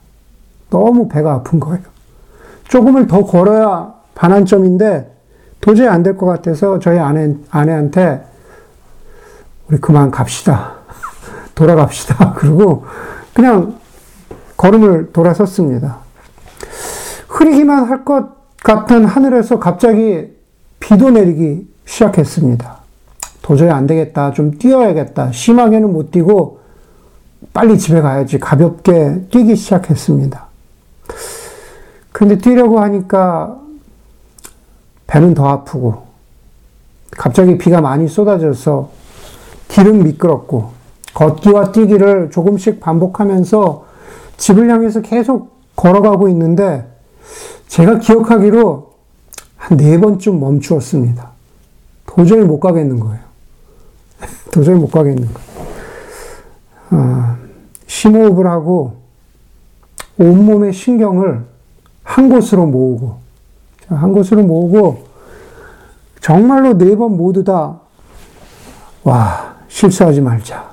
너무 0.72 1.08
배가 1.08 1.34
아픈 1.34 1.60
거예요. 1.60 1.84
조금을 2.68 3.06
더 3.08 3.24
걸어야 3.26 3.94
반환점인데 4.16 5.12
도저히 5.62 5.88
안 5.88 6.02
될 6.02 6.18
것 6.18 6.26
같아서 6.26 6.80
저희 6.80 6.98
아내, 6.98 7.36
아내한테 7.52 8.24
우리 9.74 9.82
그만 9.82 10.12
갑시다. 10.12 10.74
돌아갑시다. 11.56 12.34
그리고 12.38 12.86
그냥 13.34 13.80
걸음을 14.56 15.12
돌아섰습니다. 15.12 15.98
흐리기만 17.28 17.86
할 17.86 18.06
것 18.06 18.44
같은 18.64 19.04
하늘에서 19.06 19.60
갑자기 19.60 20.28
비도 20.80 21.10
내리기 21.10 21.68
시작했습니다. 21.86 22.78
도저히 23.42 23.72
안 23.72 23.88
되겠다. 23.88 24.32
좀 24.32 24.58
뛰어야겠다. 24.58 25.32
심하게는 25.32 25.92
못 25.92 26.12
뛰고 26.12 26.60
빨리 27.52 27.78
집에 27.80 28.00
가야지. 28.02 28.40
가볍게 28.40 29.26
뛰기 29.32 29.56
시작했습니다. 29.56 30.46
근데 32.12 32.38
뛰려고 32.38 32.80
하니까 32.80 33.58
배는 35.08 35.34
더 35.34 35.50
아프고 35.50 36.04
갑자기 37.12 37.58
비가 37.58 37.82
많이 37.82 38.08
쏟아져서 38.08 39.03
길은 39.74 40.04
미끄럽고 40.04 40.72
걷기와 41.16 41.72
뛰기를 41.72 42.30
조금씩 42.32 42.80
반복하면서 42.80 43.86
집을 44.38 44.70
향해서 44.70 45.02
계속 45.02 45.52
걸어가고 45.76 46.30
있는데 46.30 46.88
제가 47.68 47.98
기억하기로 48.00 48.94
한 49.58 49.78
네 49.78 49.98
번쯤 50.00 50.40
멈추었습니다. 50.40 51.32
도저히 52.06 52.44
못 52.44 52.60
가겠는 52.60 53.00
거예요. 53.00 53.22
도저히 54.52 54.76
못 54.76 54.92
가겠는 54.92 55.28
거예요. 55.34 55.54
어, 56.92 57.36
심호흡을 57.88 58.46
하고 58.46 58.98
온몸의 60.20 60.74
신경을 60.74 61.46
한 62.04 62.30
곳으로 62.30 62.66
모으고 62.68 63.18
한 63.88 64.12
곳으로 64.14 64.44
모으고 64.44 65.06
정말로 66.22 66.78
네 66.78 66.96
번 66.96 67.16
모두 67.18 67.44
다 67.44 67.80
와, 69.04 69.53
실수하지 69.74 70.22
말자. 70.22 70.72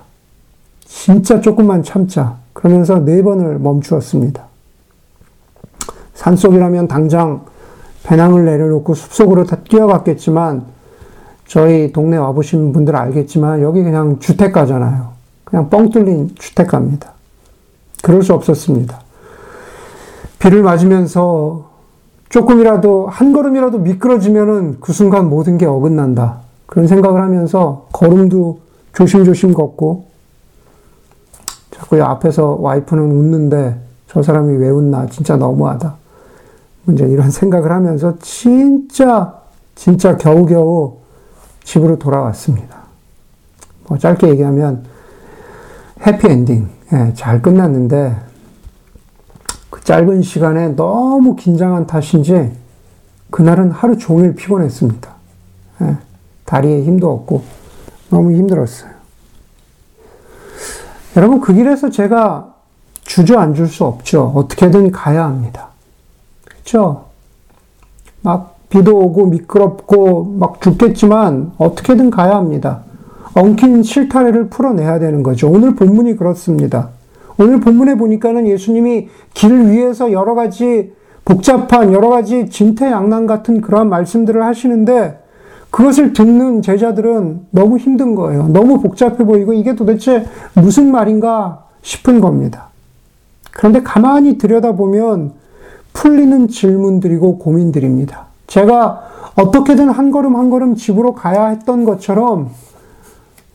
진짜 0.84 1.40
조금만 1.40 1.82
참자. 1.82 2.36
그러면서 2.52 2.98
네 3.02 3.22
번을 3.22 3.58
멈추었습니다. 3.58 4.44
산속이라면 6.14 6.86
당장 6.86 7.46
배낭을 8.02 8.44
내려놓고 8.44 8.92
숲속으로 8.92 9.44
다 9.44 9.56
뛰어갔겠지만 9.68 10.64
저희 11.46 11.92
동네 11.92 12.18
와보신 12.18 12.74
분들 12.74 12.94
알겠지만 12.94 13.62
여기 13.62 13.82
그냥 13.82 14.18
주택가잖아요. 14.18 15.12
그냥 15.44 15.70
뻥 15.70 15.88
뚫린 15.88 16.34
주택가입니다. 16.34 17.12
그럴 18.02 18.22
수 18.22 18.34
없었습니다. 18.34 19.00
비를 20.38 20.62
맞으면서 20.62 21.70
조금이라도 22.28 23.08
한 23.08 23.32
걸음이라도 23.32 23.78
미끄러지면은 23.78 24.76
그 24.80 24.92
순간 24.92 25.30
모든 25.30 25.56
게 25.56 25.64
어긋난다. 25.64 26.40
그런 26.66 26.86
생각을 26.86 27.22
하면서 27.22 27.88
걸음도 27.92 28.69
조심조심 28.94 29.54
걷고 29.54 30.06
자꾸 31.70 32.02
앞에서 32.02 32.56
와이프는 32.60 33.02
웃는데 33.02 33.80
저 34.08 34.22
사람이 34.22 34.56
왜 34.58 34.68
웃나 34.68 35.06
진짜 35.06 35.36
너무하다. 35.36 35.94
이제 36.90 37.06
이런 37.06 37.30
생각을 37.30 37.70
하면서 37.70 38.18
진짜, 38.20 39.40
진짜 39.74 40.16
겨우겨우 40.16 40.96
집으로 41.64 41.98
돌아왔습니다. 41.98 42.80
뭐 43.86 43.98
짧게 43.98 44.28
얘기하면 44.28 44.84
해피엔딩. 46.06 46.68
예, 46.92 47.12
잘 47.14 47.40
끝났는데 47.40 48.16
그 49.70 49.80
짧은 49.82 50.22
시간에 50.22 50.70
너무 50.74 51.36
긴장한 51.36 51.86
탓인지 51.86 52.52
그날은 53.30 53.70
하루 53.70 53.96
종일 53.96 54.34
피곤했습니다. 54.34 55.10
예, 55.82 55.96
다리에 56.44 56.82
힘도 56.82 57.12
없고 57.12 57.59
너무 58.10 58.32
힘들었어요. 58.32 58.90
여러분 61.16 61.40
그 61.40 61.54
길에서 61.54 61.90
제가 61.90 62.54
주저앉을 63.02 63.66
수 63.66 63.84
없죠. 63.84 64.32
어떻게든 64.36 64.92
가야 64.92 65.24
합니다. 65.24 65.68
그렇죠? 66.44 67.06
막 68.22 68.56
비도 68.68 68.96
오고 68.96 69.26
미끄럽고 69.26 70.24
막 70.38 70.60
죽겠지만 70.60 71.52
어떻게든 71.58 72.10
가야 72.10 72.36
합니다. 72.36 72.82
엉킨 73.34 73.82
실타래를 73.82 74.48
풀어내야 74.48 74.98
되는 74.98 75.22
거죠. 75.22 75.50
오늘 75.50 75.74
본문이 75.74 76.16
그렇습니다. 76.16 76.90
오늘 77.38 77.60
본문에 77.60 77.96
보니까는 77.96 78.46
예수님이 78.46 79.08
길 79.34 79.70
위에서 79.70 80.12
여러 80.12 80.34
가지 80.34 80.92
복잡한 81.24 81.92
여러 81.92 82.08
가지 82.08 82.50
진퇴양난 82.50 83.26
같은 83.26 83.60
그러한 83.60 83.88
말씀들을 83.88 84.42
하시는데 84.42 85.18
그것을 85.70 86.12
듣는 86.12 86.62
제자들은 86.62 87.46
너무 87.50 87.78
힘든 87.78 88.14
거예요. 88.14 88.48
너무 88.48 88.80
복잡해 88.80 89.18
보이고 89.18 89.52
이게 89.52 89.74
도대체 89.74 90.26
무슨 90.54 90.90
말인가 90.90 91.64
싶은 91.82 92.20
겁니다. 92.20 92.68
그런데 93.52 93.82
가만히 93.82 94.36
들여다보면 94.38 95.32
풀리는 95.92 96.48
질문들이고 96.48 97.38
고민들입니다. 97.38 98.26
제가 98.46 99.02
어떻게든 99.36 99.90
한 99.90 100.10
걸음 100.10 100.36
한 100.36 100.50
걸음 100.50 100.74
집으로 100.74 101.14
가야 101.14 101.48
했던 101.48 101.84
것처럼 101.84 102.50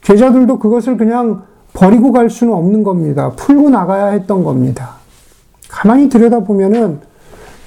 제자들도 0.04 0.60
그것을 0.60 0.98
그냥 0.98 1.44
버리고 1.74 2.12
갈 2.12 2.30
수는 2.30 2.54
없는 2.54 2.84
겁니다. 2.84 3.32
풀고 3.36 3.70
나가야 3.70 4.08
했던 4.08 4.44
겁니다. 4.44 4.96
가만히 5.68 6.08
들여다보면은 6.08 7.02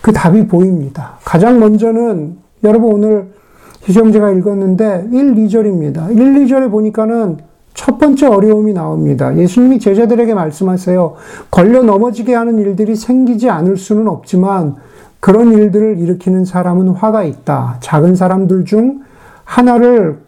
그 0.00 0.12
답이 0.12 0.46
보입니다. 0.46 1.18
가장 1.24 1.60
먼저는 1.60 2.38
여러분 2.64 2.92
오늘 2.94 3.32
희정제가 3.82 4.30
읽었는데 4.32 5.08
1, 5.12 5.34
2절입니다. 5.34 6.10
1, 6.10 6.46
2절에 6.46 6.70
보니까는 6.70 7.38
첫 7.74 7.98
번째 7.98 8.26
어려움이 8.26 8.72
나옵니다. 8.72 9.36
예수님이 9.36 9.78
제자들에게 9.78 10.34
말씀하세요. 10.34 11.14
걸려 11.50 11.82
넘어지게 11.82 12.34
하는 12.34 12.58
일들이 12.58 12.96
생기지 12.96 13.48
않을 13.50 13.76
수는 13.76 14.08
없지만 14.08 14.76
그런 15.20 15.52
일들을 15.52 15.98
일으키는 15.98 16.44
사람은 16.44 16.88
화가 16.88 17.22
있다. 17.22 17.76
작은 17.80 18.16
사람들 18.16 18.64
중 18.64 19.02
하나를 19.44 20.18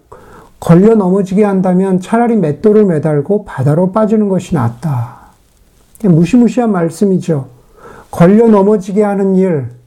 걸려 0.60 0.94
넘어지게 0.94 1.42
한다면 1.42 2.00
차라리 2.00 2.36
맷돌을 2.36 2.84
매달고 2.84 3.44
바다로 3.44 3.92
빠지는 3.92 4.28
것이 4.28 4.54
낫다. 4.54 5.18
무시무시한 6.04 6.70
말씀이죠. 6.70 7.48
걸려 8.10 8.46
넘어지게 8.46 9.02
하는 9.02 9.36
일. 9.36 9.79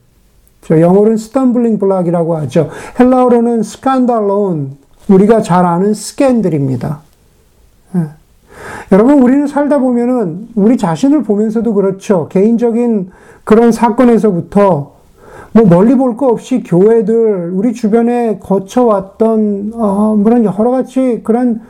저 0.65 0.79
영어로는 0.79 1.17
stumbling 1.17 1.79
block이라고 1.79 2.37
하죠. 2.37 2.69
헬라어로는 2.99 3.63
σκάνδαλον. 3.63 4.77
우리가 5.09 5.41
잘 5.41 5.65
아는 5.65 5.93
스캔들입니다. 5.93 6.99
예. 7.95 7.99
여러분, 8.91 9.21
우리는 9.21 9.47
살다 9.47 9.79
보면은 9.79 10.47
우리 10.55 10.77
자신을 10.77 11.23
보면서도 11.23 11.73
그렇죠. 11.73 12.27
개인적인 12.29 13.11
그런 13.43 13.71
사건에서부터 13.71 14.93
뭐 15.51 15.65
멀리 15.65 15.95
볼 15.95 16.15
거 16.15 16.27
없이 16.29 16.63
교회들, 16.63 17.51
우리 17.53 17.73
주변에 17.73 18.39
거쳐왔던, 18.39 19.73
어, 19.75 20.21
그런 20.23 20.45
여러 20.45 20.71
가지 20.71 21.21
그런, 21.23 21.61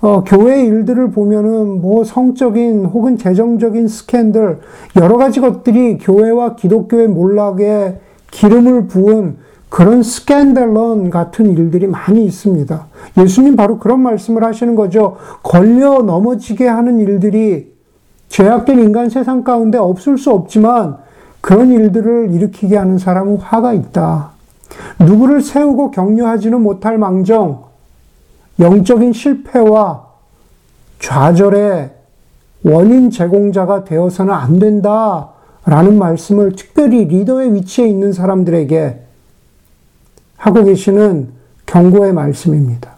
어, 0.00 0.22
교회 0.24 0.64
일들을 0.64 1.10
보면은 1.10 1.80
뭐 1.82 2.04
성적인 2.04 2.84
혹은 2.86 3.18
재정적인 3.18 3.88
스캔들, 3.88 4.60
여러 5.00 5.16
가지 5.16 5.40
것들이 5.40 5.98
교회와 5.98 6.54
기독교의 6.54 7.08
몰락에 7.08 7.98
기름을 8.30 8.88
부은 8.88 9.36
그런 9.68 10.02
스캔들런 10.02 11.10
같은 11.10 11.56
일들이 11.56 11.86
많이 11.86 12.24
있습니다. 12.24 12.86
예수님 13.18 13.56
바로 13.56 13.78
그런 13.78 14.00
말씀을 14.00 14.44
하시는 14.44 14.74
거죠. 14.74 15.16
걸려 15.42 16.02
넘어지게 16.02 16.66
하는 16.66 17.00
일들이 17.00 17.74
죄악된 18.28 18.78
인간 18.78 19.10
세상 19.10 19.44
가운데 19.44 19.78
없을 19.78 20.18
수 20.18 20.30
없지만 20.30 20.98
그런 21.40 21.70
일들을 21.70 22.30
일으키게 22.32 22.76
하는 22.76 22.98
사람은 22.98 23.38
화가 23.38 23.72
있다. 23.72 24.30
누구를 24.98 25.42
세우고 25.42 25.90
격려하지는 25.90 26.60
못할 26.60 26.98
망정, 26.98 27.64
영적인 28.58 29.12
실패와 29.12 30.06
좌절의 30.98 31.90
원인 32.64 33.10
제공자가 33.10 33.84
되어서는 33.84 34.32
안 34.32 34.58
된다. 34.58 35.30
라는 35.66 35.98
말씀을 35.98 36.52
특별히 36.52 37.04
리더의 37.04 37.54
위치에 37.54 37.86
있는 37.88 38.12
사람들에게 38.12 39.00
하고 40.36 40.64
계시는 40.64 41.28
경고의 41.66 42.12
말씀입니다. 42.12 42.92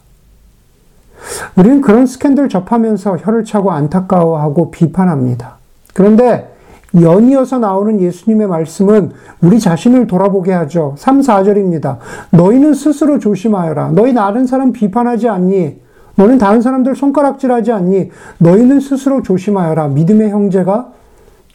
우리는 1.57 1.81
그런 1.81 2.07
스캔들 2.07 2.48
접하면서 2.48 3.16
혀를 3.16 3.44
차고 3.44 3.72
안타까워하고 3.72 4.70
비판합니다. 4.70 5.57
그런데 5.94 6.54
연이어서 6.94 7.59
나오는 7.59 8.00
예수님의 8.00 8.46
말씀은 8.46 9.12
우리 9.40 9.61
자신을 9.61 10.07
돌아보게 10.07 10.52
하죠. 10.52 10.94
3, 10.98 11.20
4절입니다. 11.20 11.98
너희는 12.31 12.74
스스로 12.74 13.18
조심하여라. 13.18 13.92
너희 13.92 14.14
다른 14.14 14.46
사람 14.46 14.72
비판하지 14.72 15.28
않니? 15.28 15.81
너는 16.16 16.38
다른 16.38 16.61
사람들 16.61 16.96
손가락질하지 16.96 17.72
않니? 17.72 18.11
너희는 18.38 18.81
스스로 18.81 19.22
조심하여라. 19.22 19.88
믿음의 19.88 20.31
형제가 20.31 20.92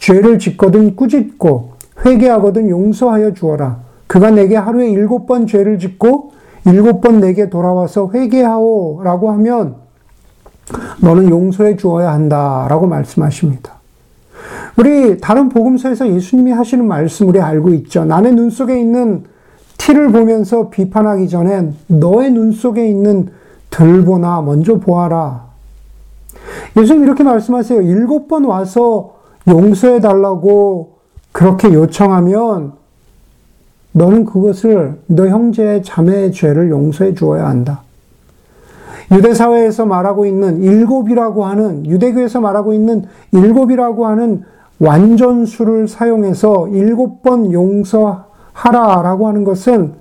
죄를 0.04 0.38
짓거든 0.38 0.98
꾸짖고 0.98 1.72
회개하거든 2.06 2.70
용서하여 2.70 3.34
주어라. 3.34 3.78
그가 4.08 4.32
내게 4.32 4.58
하루에 4.58 4.90
일곱 4.90 5.26
번 5.26 5.48
죄를 5.48 5.80
짓고 5.80 6.34
일곱 6.66 7.00
번 7.00 7.22
내게 7.22 7.50
돌아와서 7.50 8.12
회개하오 8.14 9.02
라고 9.04 9.32
하면 9.32 9.76
너는 11.00 11.30
용서해 11.30 11.78
주어야 11.78 12.12
한다 12.12 12.68
라고 12.70 12.86
말씀하십니다. 12.86 13.76
우리 14.78 15.20
다른 15.20 15.48
복음서에서 15.48 16.10
예수님이 16.10 16.52
하시는 16.52 16.86
말씀 16.86 17.30
우리 17.30 17.40
알고 17.40 17.70
있죠. 17.76 18.04
남의 18.04 18.34
눈 18.34 18.50
속에 18.50 18.78
있는 18.78 19.24
티를 19.78 20.12
보면서 20.12 20.70
비판하기 20.70 21.30
전에 21.30 21.72
너의 21.88 22.32
눈 22.32 22.52
속에 22.52 22.86
있는 22.90 23.30
들보나 23.70 24.42
먼저 24.42 24.80
보아라. 24.80 25.46
예수님 26.78 27.06
이렇게 27.06 27.24
말씀하세요. 27.24 27.82
일곱 27.84 28.28
번 28.28 28.44
와서 28.44 29.23
용서해 29.48 30.00
달라고 30.00 30.94
그렇게 31.32 31.74
요청하면 31.74 32.74
너는 33.92 34.26
그것을 34.26 35.00
너 35.08 35.28
형제의 35.28 35.84
자매의 35.84 36.32
죄를 36.32 36.70
용서해 36.70 37.14
주어야 37.14 37.48
한다. 37.48 37.82
유대 39.12 39.34
사회에서 39.34 39.86
말하고 39.86 40.26
있는 40.26 40.64
일곱이라고 40.64 41.46
하는 41.46 41.86
유대교에서 41.86 42.42
말하고 42.42 42.74
있는 42.74 43.06
일곱이라고 43.32 44.08
하는 44.08 44.44
완전수를 44.80 45.88
사용해서 45.88 46.70
일곱 46.70 47.22
번 47.22 47.52
용서하라라고 47.52 49.28
하는 49.28 49.44
것은 49.44 49.94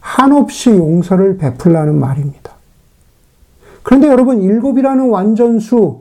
한없이 0.00 0.70
용서를 0.70 1.38
베풀라는 1.38 1.98
말입니다. 1.98 2.52
그런데 3.82 4.08
여러분, 4.08 4.42
일곱이라는 4.42 5.08
완전수, 5.08 6.00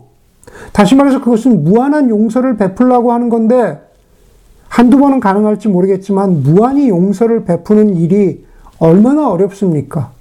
다시 0.71 0.95
말해서 0.95 1.21
그것은 1.21 1.63
무한한 1.63 2.09
용서를 2.09 2.57
베풀라고 2.57 3.11
하는 3.11 3.29
건데, 3.29 3.81
한두 4.67 4.97
번은 4.97 5.19
가능할지 5.19 5.67
모르겠지만, 5.67 6.43
무한히 6.43 6.89
용서를 6.89 7.45
베푸는 7.45 7.95
일이 7.95 8.45
얼마나 8.79 9.29
어렵습니까? 9.29 10.11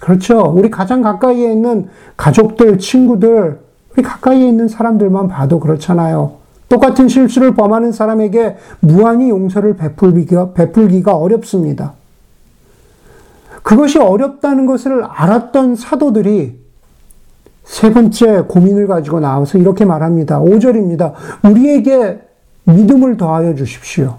그렇죠. 0.00 0.52
우리 0.54 0.70
가장 0.70 1.00
가까이에 1.00 1.52
있는 1.52 1.88
가족들, 2.16 2.78
친구들, 2.78 3.60
우리 3.92 4.02
가까이에 4.02 4.48
있는 4.48 4.68
사람들만 4.68 5.28
봐도 5.28 5.60
그렇잖아요. 5.60 6.42
똑같은 6.68 7.06
실수를 7.06 7.54
범하는 7.54 7.92
사람에게 7.92 8.56
무한히 8.80 9.28
용서를 9.28 9.76
베풀기가, 9.76 10.52
베풀기가 10.52 11.14
어렵습니다. 11.14 11.92
그것이 13.62 13.98
어렵다는 13.98 14.66
것을 14.66 15.04
알았던 15.04 15.76
사도들이 15.76 16.61
세 17.64 17.92
번째 17.92 18.42
고민을 18.48 18.86
가지고 18.86 19.20
나와서 19.20 19.58
이렇게 19.58 19.84
말합니다. 19.84 20.40
5절입니다. 20.40 21.12
우리에게 21.44 22.20
믿음을 22.64 23.16
더하여 23.16 23.54
주십시오. 23.54 24.16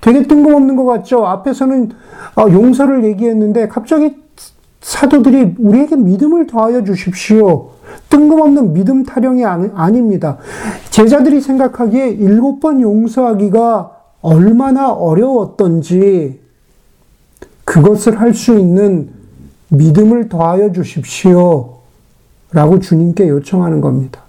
되게 0.00 0.22
뜬금없는 0.22 0.76
것 0.76 0.84
같죠? 0.84 1.26
앞에서는 1.26 1.90
어, 2.36 2.42
용서를 2.50 3.04
얘기했는데 3.04 3.68
갑자기 3.68 4.16
사도들이 4.80 5.54
우리에게 5.58 5.94
믿음을 5.96 6.46
더하여 6.48 6.82
주십시오. 6.82 7.70
뜬금없는 8.08 8.72
믿음 8.72 9.04
타령이 9.04 9.44
아니, 9.44 10.00
닙니다 10.00 10.38
제자들이 10.90 11.40
생각하기에 11.40 12.08
일곱 12.08 12.60
번 12.60 12.80
용서하기가 12.80 13.90
얼마나 14.22 14.90
어려웠던지 14.92 16.40
그것을 17.64 18.20
할 18.20 18.34
수 18.34 18.58
있는 18.58 19.10
믿음을 19.68 20.28
더하여 20.28 20.72
주십시오. 20.72 21.81
라고 22.52 22.78
주님께 22.78 23.28
요청하는 23.28 23.80
겁니다. 23.80 24.22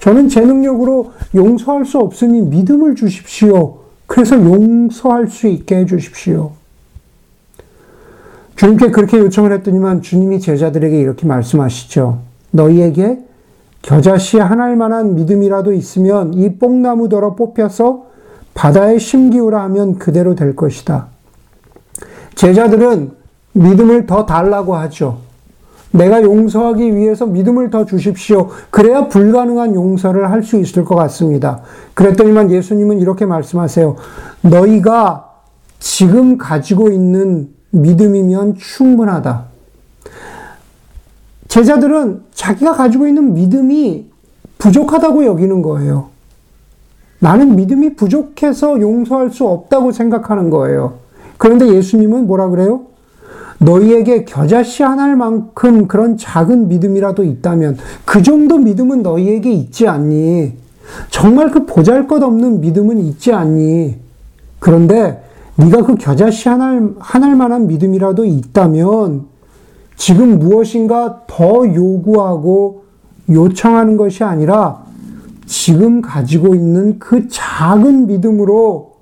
저는 0.00 0.28
제 0.28 0.40
능력으로 0.40 1.12
용서할 1.34 1.84
수 1.84 1.98
없으니 1.98 2.42
믿음을 2.42 2.94
주십시오. 2.94 3.78
그래서 4.06 4.36
용서할 4.36 5.28
수 5.28 5.48
있게 5.48 5.78
해 5.78 5.86
주십시오. 5.86 6.52
주님께 8.56 8.90
그렇게 8.90 9.18
요청을 9.18 9.52
했더니만 9.52 10.02
주님이 10.02 10.40
제자들에게 10.40 10.98
이렇게 10.98 11.26
말씀하시죠. 11.26 12.20
너희에게 12.52 13.20
겨자씨 13.82 14.38
하나일 14.38 14.76
만한 14.76 15.14
믿음이라도 15.14 15.72
있으면 15.72 16.34
이 16.34 16.56
뽕나무더러 16.56 17.34
뽑혀서 17.34 18.06
바다에 18.54 18.98
심기우라 18.98 19.62
하면 19.64 19.98
그대로 19.98 20.34
될 20.34 20.56
것이다. 20.56 21.08
제자들은 22.34 23.12
믿음을 23.52 24.06
더 24.06 24.24
달라고 24.24 24.74
하죠. 24.76 25.25
내가 25.92 26.22
용서하기 26.22 26.94
위해서 26.96 27.26
믿음을 27.26 27.70
더 27.70 27.84
주십시오. 27.86 28.48
그래야 28.70 29.08
불가능한 29.08 29.74
용서를 29.74 30.30
할 30.30 30.42
수 30.42 30.56
있을 30.58 30.84
것 30.84 30.94
같습니다. 30.94 31.62
그랬더니만 31.94 32.50
예수님은 32.50 32.98
이렇게 33.00 33.24
말씀하세요. 33.26 33.96
너희가 34.42 35.30
지금 35.78 36.36
가지고 36.38 36.90
있는 36.90 37.48
믿음이면 37.70 38.56
충분하다. 38.56 39.44
제자들은 41.48 42.22
자기가 42.32 42.72
가지고 42.72 43.06
있는 43.06 43.34
믿음이 43.34 44.06
부족하다고 44.58 45.24
여기는 45.24 45.62
거예요. 45.62 46.08
나는 47.18 47.56
믿음이 47.56 47.96
부족해서 47.96 48.80
용서할 48.80 49.30
수 49.30 49.46
없다고 49.46 49.92
생각하는 49.92 50.50
거예요. 50.50 50.94
그런데 51.38 51.66
예수님은 51.68 52.26
뭐라 52.26 52.48
그래요? 52.48 52.82
너희에게 53.58 54.24
겨자씨 54.24 54.82
하나만큼 54.82 55.88
그런 55.88 56.16
작은 56.16 56.68
믿음이라도 56.68 57.24
있다면 57.24 57.78
그 58.04 58.22
정도 58.22 58.58
믿음은 58.58 59.02
너희에게 59.02 59.52
있지 59.52 59.88
않니? 59.88 60.54
정말 61.10 61.50
그 61.50 61.66
보잘 61.66 62.06
것 62.06 62.22
없는 62.22 62.60
믿음은 62.60 62.98
있지 63.00 63.32
않니? 63.32 63.96
그런데 64.58 65.22
네가 65.56 65.84
그 65.84 65.94
겨자씨 65.96 66.48
하나 66.48 66.90
하나만한 66.98 67.66
믿음이라도 67.66 68.24
있다면 68.24 69.26
지금 69.96 70.38
무엇인가 70.38 71.22
더 71.26 71.66
요구하고 71.66 72.84
요청하는 73.30 73.96
것이 73.96 74.22
아니라 74.22 74.84
지금 75.46 76.02
가지고 76.02 76.54
있는 76.54 76.98
그 76.98 77.28
작은 77.28 78.06
믿음으로 78.06 78.92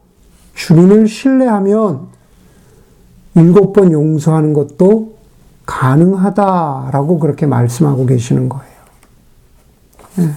주님을 0.54 1.08
신뢰하면 1.08 2.13
일곱 3.36 3.72
번 3.72 3.92
용서하는 3.92 4.52
것도 4.52 5.14
가능하다라고 5.66 7.18
그렇게 7.18 7.46
말씀하고 7.46 8.06
계시는 8.06 8.48
거예요. 8.48 8.74
네. 10.16 10.30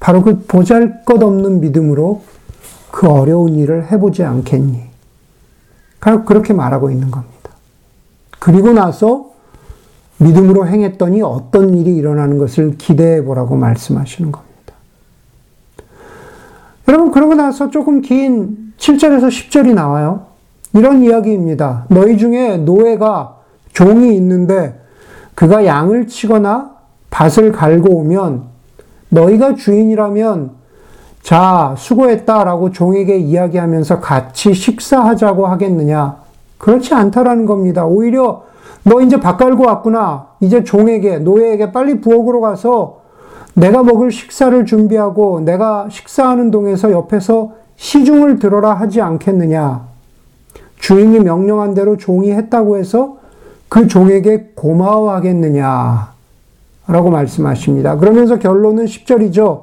바로 0.00 0.22
그 0.22 0.44
보잘 0.46 1.04
것 1.04 1.22
없는 1.22 1.60
믿음으로 1.60 2.22
그 2.90 3.08
어려운 3.08 3.54
일을 3.54 3.90
해보지 3.90 4.22
않겠니? 4.22 4.82
그렇게 5.98 6.52
말하고 6.52 6.90
있는 6.90 7.10
겁니다. 7.10 7.50
그리고 8.38 8.72
나서 8.72 9.30
믿음으로 10.18 10.66
행했더니 10.66 11.22
어떤 11.22 11.74
일이 11.74 11.96
일어나는 11.96 12.38
것을 12.38 12.76
기대해 12.76 13.24
보라고 13.24 13.56
말씀하시는 13.56 14.30
겁니다. 14.30 14.74
여러분, 16.86 17.10
그러고 17.10 17.34
나서 17.34 17.70
조금 17.70 18.02
긴 18.02 18.74
7절에서 18.76 19.28
10절이 19.28 19.72
나와요. 19.72 20.26
이런 20.74 21.02
이야기입니다. 21.02 21.86
너희 21.88 22.18
중에 22.18 22.58
노예가 22.58 23.36
종이 23.72 24.14
있는데 24.16 24.78
그가 25.34 25.64
양을 25.64 26.06
치거나 26.08 26.72
밭을 27.10 27.52
갈고 27.52 27.96
오면 27.98 28.42
너희가 29.08 29.54
주인이라면 29.54 30.50
자, 31.22 31.74
수고했다 31.78 32.44
라고 32.44 32.70
종에게 32.70 33.16
이야기하면서 33.16 34.00
같이 34.00 34.52
식사하자고 34.52 35.46
하겠느냐? 35.46 36.16
그렇지 36.58 36.92
않다라는 36.92 37.46
겁니다. 37.46 37.86
오히려 37.86 38.42
너 38.82 39.00
이제 39.00 39.18
밥 39.18 39.38
갈고 39.38 39.64
왔구나. 39.64 40.26
이제 40.40 40.64
종에게, 40.64 41.18
노예에게 41.20 41.72
빨리 41.72 42.00
부엌으로 42.02 42.42
가서 42.42 43.00
내가 43.54 43.82
먹을 43.82 44.10
식사를 44.10 44.66
준비하고 44.66 45.40
내가 45.40 45.86
식사하는 45.88 46.50
동에서 46.50 46.90
옆에서 46.90 47.52
시중을 47.76 48.38
들어라 48.38 48.74
하지 48.74 49.00
않겠느냐. 49.00 49.93
주인이 50.84 51.18
명령한 51.20 51.72
대로 51.72 51.96
종이 51.96 52.30
했다고 52.30 52.76
해서 52.76 53.16
그 53.70 53.88
종에게 53.88 54.50
고마워하겠느냐. 54.54 56.12
라고 56.86 57.10
말씀하십니다. 57.10 57.96
그러면서 57.96 58.38
결론은 58.38 58.84
10절이죠. 58.84 59.62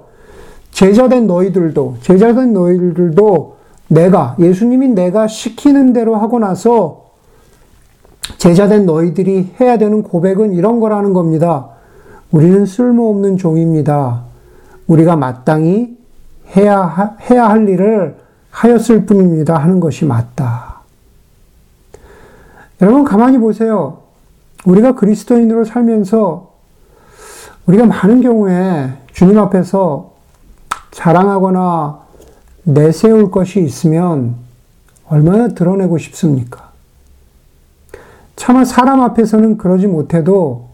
제자된 0.71 1.27
너희들도, 1.27 1.97
제자된 2.01 2.53
너희들도 2.53 3.55
내가, 3.89 4.35
예수님이 4.39 4.87
내가 4.87 5.27
시키는 5.27 5.93
대로 5.93 6.15
하고 6.15 6.39
나서 6.39 7.11
제자된 8.39 8.87
너희들이 8.87 9.51
해야 9.59 9.77
되는 9.77 10.01
고백은 10.01 10.53
이런 10.53 10.79
거라는 10.79 11.13
겁니다. 11.13 11.67
우리는 12.31 12.65
쓸모없는 12.65 13.37
종입니다. 13.37 14.23
우리가 14.87 15.17
마땅히 15.17 15.95
해야, 16.55 17.15
해야 17.29 17.47
할 17.47 17.69
일을 17.69 18.15
하였을 18.49 19.05
뿐입니다. 19.05 19.57
하는 19.57 19.79
것이 19.79 20.05
맞다. 20.05 20.70
여러분, 22.81 23.03
가만히 23.03 23.37
보세요. 23.37 23.99
우리가 24.65 24.95
그리스도인으로 24.95 25.65
살면서 25.65 26.51
우리가 27.67 27.85
많은 27.85 28.21
경우에 28.21 28.91
주님 29.13 29.37
앞에서 29.37 30.11
자랑하거나 30.91 31.99
내세울 32.63 33.31
것이 33.31 33.61
있으면 33.61 34.35
얼마나 35.07 35.49
드러내고 35.49 35.97
싶습니까? 35.97 36.71
차마 38.35 38.65
사람 38.65 39.01
앞에서는 39.01 39.57
그러지 39.57 39.87
못해도 39.87 40.69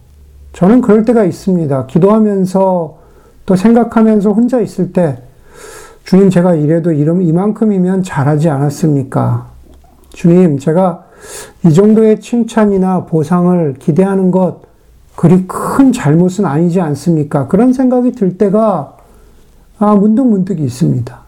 저는 0.54 0.82
그럴 0.82 1.04
때가 1.06 1.26
있습니다. 1.26 1.88
기도하면서 1.88 2.98
또 3.46 3.56
생각하면서 3.56 4.32
혼자 4.32 4.60
있을 4.62 4.94
때 4.94 5.22
주님 6.04 6.30
제가 6.30 6.56
이래도 6.56 6.92
이만큼이면 6.94 8.04
잘하지 8.04 8.50
않았습니까? 8.50 9.48
주님 10.10 10.58
제가 10.58 11.07
이 11.66 11.74
정도의 11.74 12.20
칭찬이나 12.20 13.06
보상을 13.06 13.76
기대하는 13.80 14.32
것 14.32 14.62
그리 15.16 15.46
큰 15.48 15.92
잘못은 15.92 16.46
아니지 16.46 16.80
않습니까? 16.80 17.48
그런 17.48 17.74
생각이 17.74 18.12
들 18.12 18.38
때가 18.38 18.98
아, 19.80 19.96
문득 19.96 20.28
문득 20.28 20.60
있습니다. 20.60 21.20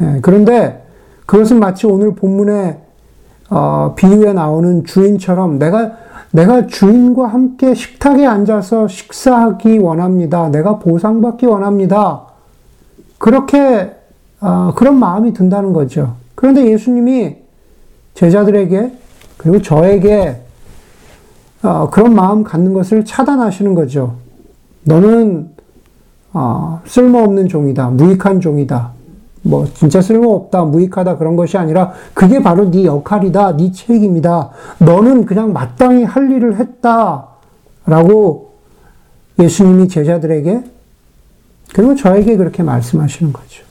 예, 0.00 0.18
그런데 0.22 0.84
그것은 1.26 1.58
마치 1.58 1.86
오늘 1.86 2.14
본문에 2.14 2.78
어, 3.50 3.94
비유에 3.96 4.32
나오는 4.32 4.84
주인처럼 4.84 5.58
내가 5.58 5.92
내가 6.30 6.66
주인과 6.66 7.26
함께 7.26 7.74
식탁에 7.74 8.26
앉아서 8.26 8.86
식사하기 8.86 9.78
원합니다. 9.78 10.50
내가 10.50 10.78
보상받기 10.78 11.46
원합니다. 11.46 12.22
그렇게 13.18 13.92
어, 14.40 14.72
그런 14.76 14.98
마음이 14.98 15.32
든다는 15.32 15.72
거죠. 15.72 16.14
그런데 16.34 16.70
예수님이 16.70 17.47
제자들에게 18.18 18.92
그리고 19.36 19.62
저에게 19.62 20.42
어, 21.62 21.88
그런 21.90 22.14
마음 22.14 22.42
갖는 22.42 22.72
것을 22.72 23.04
차단하시는 23.04 23.74
거죠. 23.74 24.16
너는 24.82 25.50
어, 26.32 26.82
쓸모없는 26.84 27.48
종이다. 27.48 27.90
무익한 27.90 28.40
종이다. 28.40 28.90
뭐 29.42 29.66
진짜 29.72 30.02
쓸모없다, 30.02 30.64
무익하다 30.64 31.16
그런 31.16 31.36
것이 31.36 31.56
아니라 31.56 31.92
그게 32.12 32.42
바로 32.42 32.68
네 32.70 32.84
역할이다, 32.84 33.56
네 33.56 33.70
책임이다. 33.70 34.50
너는 34.78 35.24
그냥 35.24 35.52
마땅히 35.52 36.02
할 36.02 36.30
일을 36.30 36.56
했다라고 37.86 38.52
예수님이 39.38 39.86
제자들에게 39.88 40.64
그리고 41.72 41.94
저에게 41.94 42.36
그렇게 42.36 42.64
말씀하시는 42.64 43.32
거죠. 43.32 43.62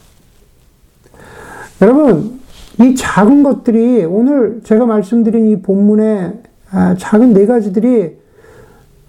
여러분, 1.81 2.36
이 2.79 2.95
작은 2.95 3.43
것들이 3.43 4.05
오늘 4.05 4.61
제가 4.63 4.85
말씀드린 4.85 5.47
이 5.47 5.61
본문의 5.61 6.33
아, 6.71 6.95
작은 6.97 7.33
네 7.33 7.45
가지들이 7.45 8.17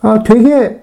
아, 0.01 0.23
되게 0.23 0.81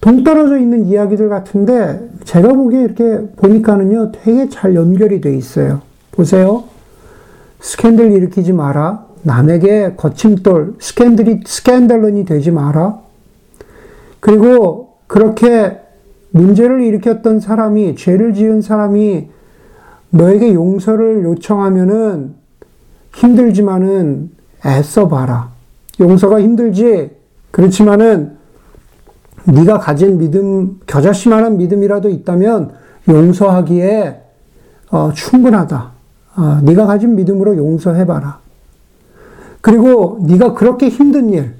동떨어져 0.00 0.58
있는 0.58 0.86
이야기들 0.86 1.28
같은데 1.28 2.08
제가 2.24 2.54
보기에 2.54 2.82
이렇게 2.82 3.26
보니까는요 3.36 4.12
되게 4.12 4.48
잘 4.48 4.74
연결이 4.74 5.20
돼 5.20 5.36
있어요. 5.36 5.82
보세요. 6.10 6.64
스캔들 7.60 8.12
일으키지 8.12 8.52
마라. 8.52 9.06
남에게 9.22 9.94
거침돌, 9.96 10.76
스캔들이, 10.78 11.40
스캔들런이 11.44 12.24
되지 12.24 12.50
마라. 12.50 13.00
그리고 14.20 14.94
그렇게 15.06 15.78
문제를 16.30 16.82
일으켰던 16.82 17.40
사람이, 17.40 17.96
죄를 17.96 18.32
지은 18.32 18.62
사람이 18.62 19.28
너에게 20.10 20.54
용서를 20.54 21.24
요청하면은 21.24 22.34
힘들지만은 23.14 24.30
애써 24.64 25.08
봐라. 25.08 25.50
용서가 25.98 26.40
힘들지. 26.40 27.10
그렇지만은 27.50 28.36
네가 29.44 29.78
가진 29.78 30.18
믿음, 30.18 30.80
겨자씨만한 30.86 31.56
믿음이라도 31.56 32.08
있다면 32.08 32.72
용서하기에 33.08 34.20
어, 34.90 35.12
충분하다. 35.14 35.90
어, 36.36 36.60
네가 36.62 36.86
가진 36.86 37.16
믿음으로 37.16 37.56
용서해봐라. 37.56 38.40
그리고 39.60 40.18
네가 40.22 40.54
그렇게 40.54 40.88
힘든 40.88 41.30
일, 41.30 41.54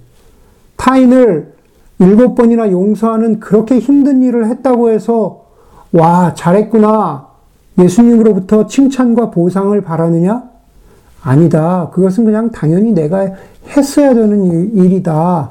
타인을 0.77 1.53
일곱 1.99 2.35
번이나 2.35 2.71
용서하는 2.71 3.41
그렇게 3.41 3.79
힘든 3.79 4.23
일을 4.23 4.47
했다고 4.49 4.91
해서 4.91 5.45
와 5.93 6.33
잘했구나 6.35 7.30
예수님으로부터 7.79 8.67
칭찬과 8.67 9.31
보상을 9.31 9.79
바라느냐? 9.81 10.43
아니다. 11.23 11.91
그것은 11.93 12.25
그냥 12.25 12.51
당연히 12.51 12.93
내가 12.93 13.29
했어야 13.69 14.15
되는 14.15 14.75
일이다. 14.77 15.51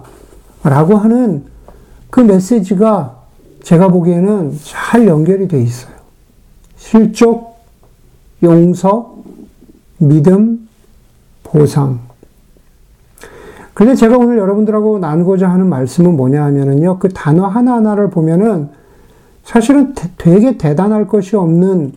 라고 0.64 0.96
하는 0.96 1.44
그 2.10 2.20
메시지가 2.20 3.16
제가 3.64 3.90
보기에는 3.90 4.58
잘 4.64 5.08
연결이 5.08 5.48
돼 5.48 5.62
있어요. 5.62 5.94
실족, 6.78 7.60
용서, 8.42 9.16
믿음, 9.98 10.68
보상. 11.44 12.00
근데 13.74 13.96
제가 13.96 14.18
오늘 14.18 14.38
여러분들하고 14.38 15.00
나누고자 15.00 15.50
하는 15.50 15.68
말씀은 15.68 16.18
뭐냐 16.18 16.44
하면은요, 16.44 17.00
그 17.00 17.10
단어 17.10 17.48
하나하나를 17.48 18.10
보면은 18.10 18.70
사실은 19.44 19.94
되게 20.18 20.58
대단할 20.58 21.08
것이 21.08 21.36
없는 21.36 21.94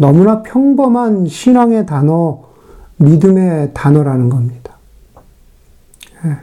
너무나 0.00 0.40
평범한 0.40 1.26
신앙의 1.26 1.84
단어, 1.84 2.42
믿음의 2.96 3.72
단어라는 3.74 4.30
겁니다. 4.30 4.78
예. 6.24 6.38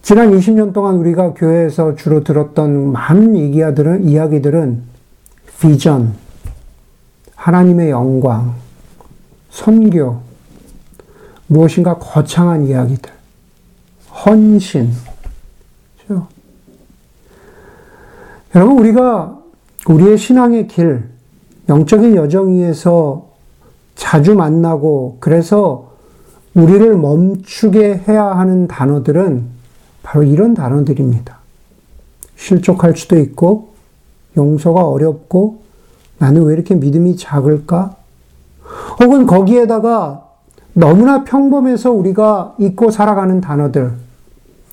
지난 0.00 0.30
20년 0.30 0.72
동안 0.72 0.94
우리가 0.94 1.34
교회에서 1.34 1.96
주로 1.96 2.22
들었던 2.22 2.92
많은 2.92 3.34
이야기들은, 3.34 4.04
이야기들은 4.04 4.82
비전, 5.58 6.14
하나님의 7.34 7.90
영광, 7.90 8.54
선교, 9.50 10.20
무엇인가 11.48 11.98
거창한 11.98 12.66
이야기들, 12.66 13.10
헌신. 14.24 14.92
그렇죠? 16.06 16.28
여러분, 18.54 18.78
우리가 18.78 19.36
우리의 19.88 20.16
신앙의 20.16 20.68
길, 20.68 21.17
영적인 21.68 22.16
여정 22.16 22.54
위에서 22.54 23.28
자주 23.94 24.34
만나고, 24.34 25.18
그래서 25.20 25.92
우리를 26.54 26.96
멈추게 26.96 28.04
해야 28.08 28.24
하는 28.24 28.66
단어들은 28.66 29.44
바로 30.02 30.22
이런 30.24 30.54
단어들입니다. 30.54 31.38
실족할 32.36 32.96
수도 32.96 33.18
있고, 33.18 33.70
용서가 34.36 34.86
어렵고, 34.86 35.60
나는 36.18 36.44
왜 36.44 36.54
이렇게 36.54 36.74
믿음이 36.74 37.16
작을까? 37.16 37.96
혹은 39.00 39.26
거기에다가 39.26 40.24
너무나 40.72 41.24
평범해서 41.24 41.90
우리가 41.90 42.54
잊고 42.58 42.90
살아가는 42.90 43.40
단어들. 43.40 43.92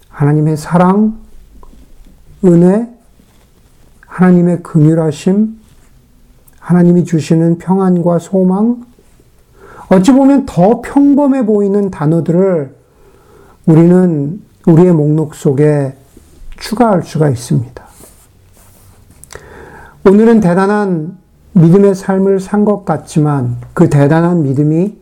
하나님의 0.10 0.56
사랑, 0.56 1.18
은혜, 2.44 2.88
하나님의 4.06 4.64
긍휼하심, 4.64 5.60
하나님이 6.65 7.06
주시는 7.06 7.60
평안과 7.60 8.17
소망, 8.17 8.84
어찌 9.89 10.12
보면 10.12 10.47
더 10.47 10.82
평범해 10.82 11.45
보이는 11.45 11.91
단어들을 11.91 12.73
우리는 13.67 14.41
우리의 14.65 14.91
목록 14.93 15.36
속에 15.36 15.93
추가할 16.58 17.04
수가 17.04 17.30
있습니다. 17.30 17.86
오늘은 20.08 20.39
대단한 20.39 21.19
믿음의 21.54 21.93
삶을 21.93 22.39
산 22.39 22.65
것 22.65 22.84
같지만 22.84 23.58
그 23.75 23.88
대단한 23.88 24.41
믿음이 24.41 24.97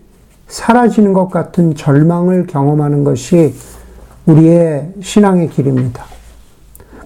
사라지는 0.49 1.13
것 1.13 1.29
같은 1.29 1.75
절망을 1.75 2.45
경험하는 2.45 3.05
것이 3.05 3.55
우리의 4.25 4.95
신앙의 5.01 5.49
길입니다. 5.49 6.03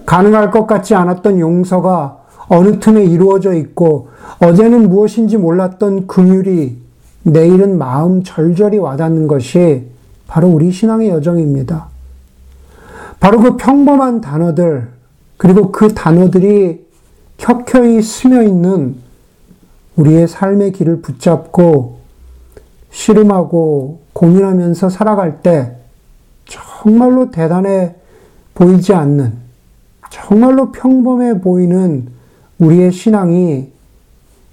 가능할 0.04 0.50
것 0.50 0.66
같지 0.66 0.96
않았던 0.96 1.38
용서가 1.38 2.24
어느 2.48 2.80
틈에 2.80 3.04
이루어져 3.04 3.54
있고 3.54 4.08
어제는 4.40 4.88
무엇인지 4.88 5.36
몰랐던 5.36 6.06
긍휼이 6.06 6.76
내일은 7.22 7.78
마음 7.78 8.22
절절히 8.22 8.78
와닿는 8.78 9.28
것이 9.28 9.86
바로 10.26 10.48
우리 10.48 10.70
신앙의 10.70 11.10
여정입니다. 11.10 11.88
바로 13.20 13.40
그 13.40 13.56
평범한 13.56 14.20
단어들, 14.20 14.88
그리고 15.36 15.72
그 15.72 15.94
단어들이 15.94 16.86
켜켜이 17.36 18.00
스며 18.02 18.42
있는 18.42 18.96
우리의 19.96 20.28
삶의 20.28 20.72
길을 20.72 21.02
붙잡고 21.02 21.98
씨름하고 22.90 24.00
고민하면서 24.12 24.88
살아갈 24.88 25.42
때 25.42 25.76
정말로 26.46 27.30
대단해 27.30 27.94
보이지 28.54 28.94
않는, 28.94 29.34
정말로 30.10 30.72
평범해 30.72 31.40
보이는 31.40 32.08
우리의 32.58 32.92
신앙이 32.92 33.70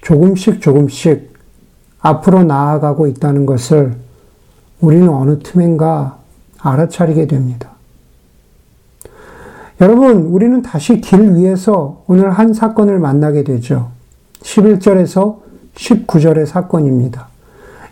조금씩 0.02 0.62
조금씩 0.62 1.34
앞으로 2.00 2.44
나아가고 2.44 3.08
있다는 3.08 3.46
것을 3.46 3.96
우리는 4.80 5.10
어느 5.10 5.40
틈엔가 5.40 6.18
알아차리게 6.60 7.28
됩니다. 7.28 7.72
여러분, 9.82 10.18
우리는 10.28 10.62
다시 10.62 11.02
길 11.02 11.34
위에서 11.34 12.04
오늘 12.08 12.30
한 12.30 12.54
사건을 12.54 13.00
만나게 13.00 13.44
되죠. 13.44 13.90
11절에서 14.42 15.40
19절의 15.76 16.46
사건입니다. 16.46 17.28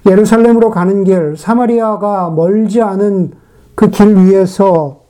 예루살렘으로 0.05 0.69
가는 0.69 1.03
길, 1.03 1.35
사마리아가 1.37 2.29
멀지 2.29 2.81
않은 2.81 3.31
그 3.75 3.89
길 3.89 4.15
위에서 4.15 5.01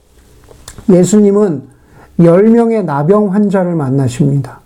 예수님은 0.89 1.63
10명의 2.19 2.83
나병 2.85 3.33
환자를 3.33 3.75
만나십니다. 3.75 4.62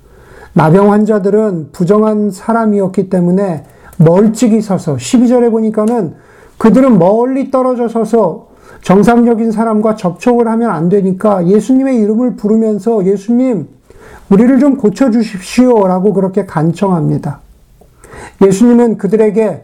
나병 0.58 0.92
환자들은 0.92 1.70
부정한 1.72 2.32
사람이었기 2.32 3.12
때문에 3.12 3.64
멀찍이 3.98 4.60
서서 4.60 4.96
12절에 4.96 5.52
보니까는 5.52 6.16
그들은 6.58 6.98
멀리 6.98 7.52
떨어져 7.52 7.88
서서 7.88 8.48
정상적인 8.82 9.52
사람과 9.52 9.96
접촉을 9.96 10.48
하면 10.48 10.72
안 10.72 10.90
되니까 10.90 11.46
예수님의 11.46 11.98
이름을 11.98 12.38
부르면서 12.38 13.06
예수님, 13.06 13.68
우리를 14.32 14.60
좀 14.60 14.78
고쳐 14.78 15.12
주십시오. 15.12 15.88
라고 15.88 16.12
그렇게 16.14 16.48
간청합니다. 16.48 17.40
예수님은 18.44 18.98
그들에게 18.98 19.62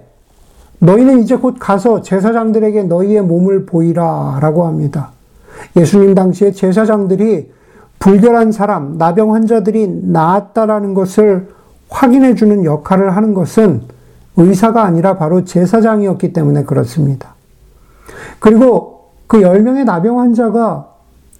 너희는 0.77 1.23
이제 1.23 1.36
곧 1.38 1.56
가서 1.60 2.03
제사장들에게 2.03 2.84
너희의 2.84 3.23
몸을 3.23 3.65
보이라. 3.65 4.38
라고 4.41 4.67
합니다. 4.67 5.12
예수님 5.75 6.13
당시에 6.13 6.51
제사장들이 6.51 7.51
불결한 8.04 8.52
사람, 8.52 8.98
나병 8.98 9.34
환자들이 9.34 9.88
나았다라는 9.88 10.94
것을 10.94 11.48
확인해 11.88 12.36
주는 12.36 12.66
역할을 12.66 13.16
하는 13.16 13.34
것은 13.34 13.84
의사가 14.36 14.84
아니라 14.84 15.16
바로 15.16 15.46
제사장이었기 15.46 16.34
때문에 16.34 16.66
그렇습니다. 16.66 17.36
그리고 18.39 19.12
그 19.26 19.38
10명의 19.38 19.86
나병 19.86 20.20
환자가 20.20 20.89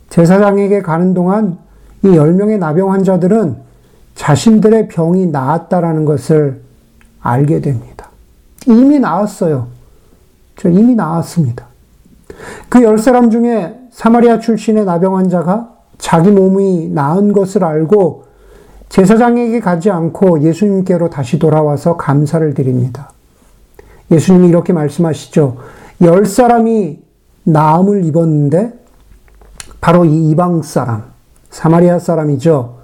제사장에게 0.08 0.82
가는 0.82 1.14
동안 1.14 1.58
이 2.02 2.08
10명의 2.08 2.60
나병 2.60 2.94
환자들은 2.94 3.58
자신들의 4.16 4.88
병이 4.88 5.28
나았다라는 5.28 6.06
것을 6.06 6.62
알게 7.20 7.60
됩니다. 7.60 8.08
이미 8.68 9.00
나았어요. 9.00 9.68
저 10.56 10.70
이미 10.70 10.96
나았습니다. 10.96 11.66
그 12.70 12.80
10사람 12.80 13.32
중에 13.32 13.78
사마리아 13.92 14.40
출신의 14.40 14.86
나병 14.86 15.18
환자가 15.18 15.73
자기 15.98 16.32
몸이 16.32 16.90
나은 16.90 17.34
것을 17.34 17.64
알고 17.64 18.26
제사장에게 18.90 19.60
가지 19.60 19.90
않고 19.90 20.42
예수님께로 20.42 21.10
다시 21.10 21.40
돌아와서 21.40 21.98
감사를 21.98 22.54
드립니다. 22.54 23.12
예수님이 24.12 24.50
이렇게 24.50 24.74
말씀하시죠. 24.74 25.58
열 26.02 26.26
사람이 26.26 27.02
나음을 27.44 28.06
입었는데 28.06 28.74
바로 29.82 30.06
이 30.06 30.30
이방 30.30 30.62
사람, 30.62 31.06
사마리아 31.50 32.00
사람이죠. 32.00 32.76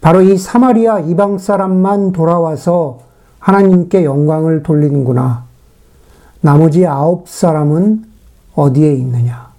바로 0.00 0.20
이 0.20 0.36
사마리아 0.36 1.00
이방 1.00 1.38
사람만 1.38 2.12
돌아와서 2.12 3.00
하나님께 3.38 4.04
영광을 4.04 4.62
돌리는구나. 4.62 5.44
나머지 6.40 6.86
아홉 6.86 7.28
사람은 7.28 8.04
어디에 8.54 8.92
있느냐? 8.92 9.53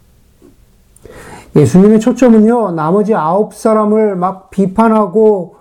예수님의 1.56 2.00
초점은요, 2.00 2.72
나머지 2.72 3.16
아홉 3.16 3.54
사람을 3.54 4.16
막 4.16 4.50
비판하고 4.50 5.56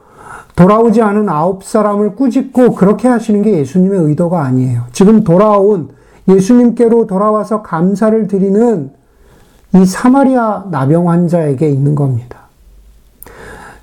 돌아오지 0.57 1.03
않은 1.03 1.29
아홉 1.29 1.65
사람을 1.65 2.17
꾸짖고 2.17 2.75
그렇게 2.75 3.09
하시는 3.09 3.43
게 3.43 3.59
예수님의 3.59 4.01
의도가 4.01 4.43
아니에요. 4.43 4.83
지금 4.93 5.25
돌아온 5.25 5.91
예수님께로 6.29 7.07
돌아와서 7.07 7.63
감사를 7.63 8.27
드리는 8.29 8.91
이 9.75 9.85
사마리아 9.85 10.67
나병 10.71 11.11
환자에게 11.11 11.69
있는 11.69 11.95
겁니다. 11.95 12.39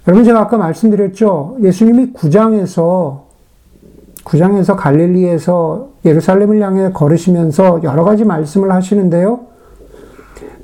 여러분 0.08 0.24
제가 0.24 0.42
아까 0.42 0.58
말씀드렸죠. 0.58 1.58
예수님이 1.62 2.14
구장에서 2.14 3.26
구장에서 4.24 4.76
갈릴리에서 4.76 5.90
예루살렘을 6.06 6.62
향해 6.62 6.92
걸으시면서 6.92 7.82
여러 7.84 8.04
가지 8.04 8.24
말씀을 8.24 8.72
하시는데요. 8.72 9.51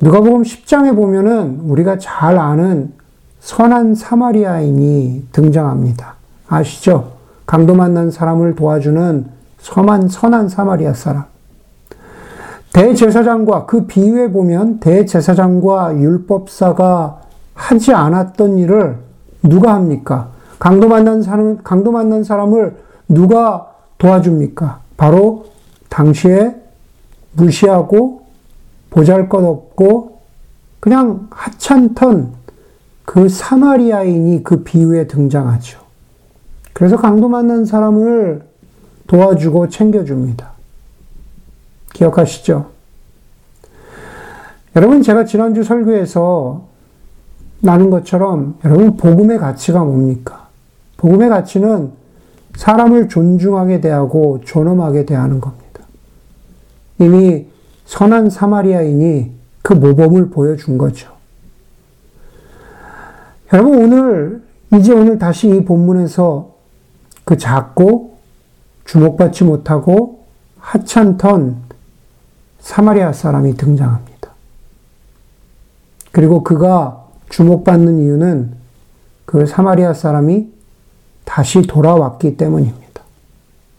누가복음 0.01 0.43
10장에 0.43 0.95
보면은 0.95 1.61
우리가 1.61 1.97
잘 1.97 2.37
아는 2.37 2.93
선한 3.39 3.95
사마리아인이 3.95 5.27
등장합니다. 5.31 6.15
아시죠? 6.47 7.13
강도 7.45 7.75
만난 7.75 8.11
사람을 8.11 8.55
도와주는 8.55 9.25
선한, 9.59 10.09
선한 10.09 10.49
사마리아 10.49 10.93
사람. 10.93 11.25
대제사장과 12.73 13.65
그 13.65 13.85
비유에 13.85 14.31
보면 14.31 14.79
대제사장과 14.79 15.97
율법사가 15.97 17.21
하지 17.55 17.93
않았던 17.93 18.59
일을 18.59 18.97
누가 19.43 19.73
합니까? 19.73 20.29
강도 20.59 20.87
만난 20.87 21.21
사람, 21.21 21.57
강도 21.63 21.91
만난 21.91 22.23
사람을 22.23 22.75
누가 23.07 23.71
도와줍니까? 23.97 24.79
바로 24.97 25.45
당시에 25.89 26.55
무시하고 27.33 28.26
보잘 28.89 29.29
것 29.29 29.43
없고 29.43 30.21
그냥 30.79 31.27
하찮던 31.31 32.33
그 33.05 33.29
사마리아인이 33.29 34.43
그 34.43 34.63
비유에 34.63 35.07
등장하죠. 35.07 35.79
그래서 36.73 36.97
강도 36.97 37.27
만난 37.27 37.65
사람을 37.65 38.45
도와주고 39.07 39.69
챙겨줍니다. 39.69 40.51
기억하시죠? 41.93 42.69
여러분, 44.75 45.01
제가 45.01 45.25
지난주 45.25 45.63
설교에서 45.63 46.67
나눈 47.61 47.89
것처럼 47.89 48.59
여러분, 48.63 48.97
복음의 48.97 49.39
가치가 49.39 49.83
뭡니까? 49.83 50.49
복음의 50.97 51.29
가치는 51.29 51.91
사람을 52.55 53.07
존중하게 53.07 53.81
대하고 53.81 54.41
존엄하게 54.45 55.05
대하는 55.05 55.39
겁니다. 55.39 55.81
이미 56.99 57.47
선한 57.87 58.29
사마리아인이 58.29 59.31
그 59.63 59.73
모범을 59.73 60.29
보여준 60.29 60.77
거죠. 60.77 61.11
여러분, 63.53 63.81
오늘, 63.81 64.43
이제 64.73 64.93
오늘 64.93 65.17
다시 65.17 65.47
이 65.47 65.63
본문에서 65.63 66.53
그 67.23 67.37
작고 67.37 68.17
주목받지 68.83 69.45
못하고 69.45 70.25
하찮던 70.59 71.63
사마리아 72.59 73.13
사람이 73.13 73.55
등장합니다. 73.55 74.31
그리고 76.11 76.43
그가 76.43 77.05
주목받는 77.29 77.99
이유는 77.99 78.53
그 79.25 79.45
사마리아 79.45 79.93
사람이 79.93 80.51
다시 81.23 81.61
돌아왔기 81.61 82.35
때문입니다. 82.35 83.01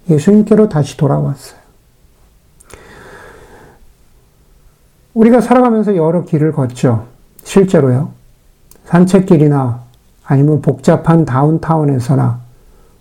예수님께로 0.09 0.71
다시 0.71 0.97
돌아왔어요. 0.97 1.58
우리가 5.19 5.41
살아가면서 5.41 5.97
여러 5.97 6.25
길을 6.25 6.53
걷죠. 6.53 7.07
실제로요. 7.43 8.11
산책길이나 8.85 9.81
아니면 10.25 10.63
복잡한 10.63 11.25
다운타운에서나 11.25 12.39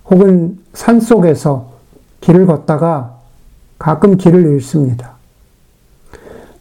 혹은 0.10 0.58
산 0.73 0.99
속에서 0.99 1.73
길을 2.21 2.47
걷다가 2.47 3.17
가끔 3.77 4.17
길을 4.17 4.51
잃습니다. 4.53 5.12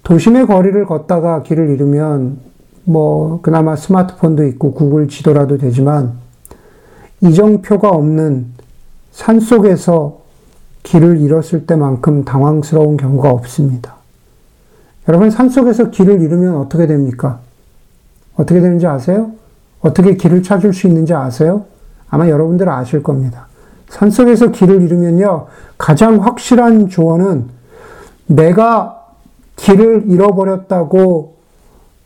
도심의 0.03 0.47
거리를 0.47 0.85
걷다가 0.85 1.43
길을 1.43 1.71
잃으면 1.71 2.39
뭐 2.85 3.41
그나마 3.41 3.77
스마트폰도 3.77 4.45
있고 4.49 4.75
구글 4.75 5.09
지도라도 5.09 5.57
되지만 5.57 6.13
이정표가 7.23 7.89
없는 7.89 8.47
산 9.11 9.41
속에서 9.41 10.21
길을 10.83 11.19
잃었을 11.19 11.67
때만큼 11.67 12.25
당황스러운 12.25 12.99
경우가 12.99 13.31
없습니다. 13.31 13.96
여러분 15.09 15.31
산 15.31 15.49
속에서 15.49 15.91
길을 15.91 16.21
잃으면 16.21 16.57
어떻게 16.57 16.87
됩니까? 16.87 17.39
어떻게 18.35 18.61
되는지 18.61 18.87
아세요? 18.87 19.33
어떻게 19.81 20.17
길을 20.17 20.43
찾을 20.43 20.73
수 20.73 20.87
있는지 20.87 21.15
아세요? 21.15 21.65
아마 22.09 22.29
여러분들 22.29 22.69
아실 22.69 23.03
겁니다. 23.03 23.47
산 23.89 24.11
속에서 24.11 24.51
길을 24.51 24.83
잃으면요, 24.83 25.47
가장 25.79 26.25
확실한 26.25 26.89
조언은 26.89 27.47
내가 28.27 29.05
길을 29.57 30.05
잃어버렸다고 30.07 31.37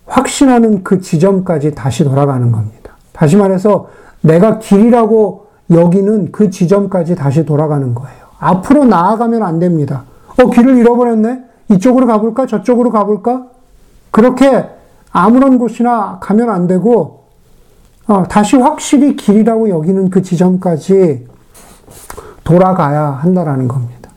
확신하는 0.07 0.85
그 0.85 1.01
지점까지 1.01 1.75
다시 1.75 2.05
돌아가는 2.05 2.53
겁니다. 2.53 2.93
다시 3.13 3.37
말해서 3.37 3.89
내가 4.21 4.59
길이라고 4.59 5.47
여기는 5.71 6.33
그 6.33 6.51
지점까지 6.51 7.15
다시 7.15 7.47
돌아가는 7.47 7.95
거예요. 7.95 8.19
앞으로 8.39 8.85
나아가면 8.85 9.43
안 9.43 9.59
됩니다. 9.59 10.05
어, 10.39 10.51
길을 10.51 10.77
잃어버렸네? 10.79 11.50
이쪽으로 11.71 12.07
가볼까? 12.07 12.47
저쪽으로 12.47 12.91
가볼까? 12.91 13.47
그렇게 14.11 14.67
아무런 15.13 15.59
곳이나 15.59 16.19
가면 16.21 16.51
안 16.51 16.67
되고, 16.67 17.25
어, 18.07 18.25
다시 18.29 18.57
확실히 18.57 19.17
길이라고 19.17 19.69
여기는 19.69 20.11
그 20.11 20.23
지점까지 20.23 21.27
돌아가야 22.45 23.11
한다라는 23.11 23.69
겁니다. 23.69 24.11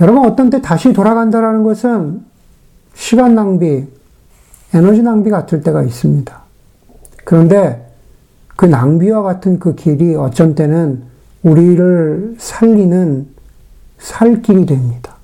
여러분, 0.00 0.24
어떤 0.24 0.48
때 0.48 0.62
다시 0.62 0.92
돌아간다라는 0.92 1.62
것은 1.62 2.24
시간 2.94 3.34
낭비, 3.34 3.86
에너지 4.72 5.02
낭비 5.02 5.30
같을 5.30 5.62
때가 5.62 5.82
있습니다. 5.82 6.40
그런데 7.24 7.86
그 8.56 8.66
낭비와 8.66 9.22
같은 9.22 9.58
그 9.58 9.74
길이 9.74 10.14
어쩐 10.14 10.54
때는 10.54 11.02
우리를 11.42 12.36
살리는 12.38 13.37
살 13.98 14.42
길이 14.42 14.66
됩니다. 14.66 15.14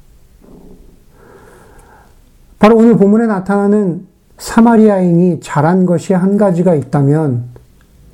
바로 2.59 2.77
오늘 2.77 2.97
본문에 2.97 3.27
나타나는 3.27 4.07
사마리아인이 4.39 5.41
잘한 5.41 5.87
것이 5.87 6.13
한 6.13 6.37
가지가 6.37 6.75
있다면 6.75 7.45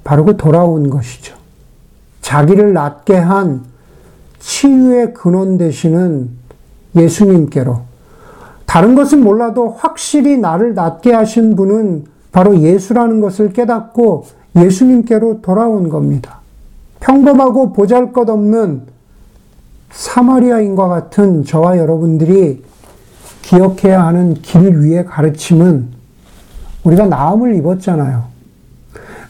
바로 0.05 0.25
그 0.25 0.37
돌아온 0.37 0.91
것이죠. 0.91 1.37
자기를 2.21 2.73
낫게 2.73 3.17
한 3.17 3.65
치유의 4.39 5.15
근원 5.15 5.59
되시는 5.59 6.31
예수님께로 6.97 7.83
다른 8.67 8.95
것은 8.95 9.23
몰라도 9.23 9.71
확실히 9.71 10.39
나를 10.39 10.75
낫게 10.75 11.13
하신 11.13 11.57
분은 11.57 12.05
바로 12.33 12.59
예수라는 12.59 13.21
것을 13.21 13.53
깨닫고 13.53 14.27
예수님께로 14.57 15.43
돌아온 15.43 15.89
겁니다. 15.89 16.41
평범하고 17.01 17.73
보잘 17.73 18.13
것 18.13 18.29
없는 18.29 18.83
사마리아인과 19.91 20.89
같은 20.89 21.45
저와 21.45 21.79
여러분들이 21.79 22.63
기억해야 23.43 24.05
하는 24.05 24.35
길 24.35 24.81
위의 24.81 25.05
가르침은 25.05 25.89
우리가 26.85 27.07
나음을 27.07 27.55
입었잖아요. 27.57 28.25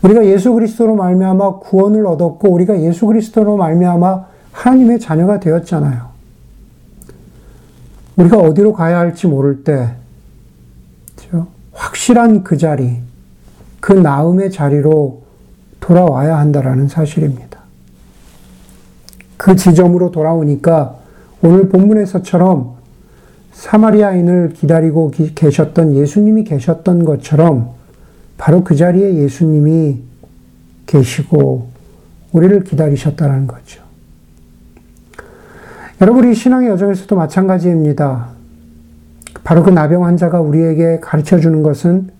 우리가 0.03 0.25
예수 0.27 0.53
그리스도로 0.53 0.95
말미암아 0.97 1.59
구원을 1.59 2.07
얻었고 2.07 2.51
우리가 2.51 2.81
예수 2.81 3.07
그리스도로 3.07 3.57
말미암아 3.57 4.27
하나님의 4.53 5.01
자녀가 5.01 5.41
되었잖아요. 5.41 6.11
우리가 8.17 8.39
어디로 8.39 8.73
가야 8.73 8.99
할지 8.99 9.27
모를 9.27 9.65
때 9.65 9.95
그렇죠? 11.17 11.49
확실한 11.73 12.45
그 12.45 12.57
자리, 12.57 12.99
그 13.81 13.93
나음의 13.93 14.51
자리로 14.51 15.23
돌아와야 15.81 16.39
한다라는 16.39 16.89
사실입니다. 16.89 17.50
그 19.41 19.57
지점으로 19.57 20.11
돌아오니까 20.11 20.97
오늘 21.41 21.71
본문에서처럼 21.71 22.75
사마리아인을 23.53 24.53
기다리고 24.53 25.11
계셨던 25.35 25.95
예수님이 25.95 26.45
계셨던 26.45 27.07
것처럼 27.07 27.71
바로 28.37 28.63
그 28.63 28.77
자리에 28.77 29.15
예수님이 29.15 30.03
계시고 30.85 31.69
우리를 32.33 32.65
기다리셨다는 32.65 33.47
거죠. 33.47 33.83
여러분, 36.03 36.25
우리 36.25 36.35
신앙의 36.35 36.69
여정에서도 36.69 37.17
마찬가지입니다. 37.17 38.29
바로 39.43 39.63
그 39.63 39.71
나병 39.71 40.05
환자가 40.05 40.43
우리에게 40.43 41.01
가르쳐 41.01 41.41
주는 41.41 41.63
것은 41.63 42.11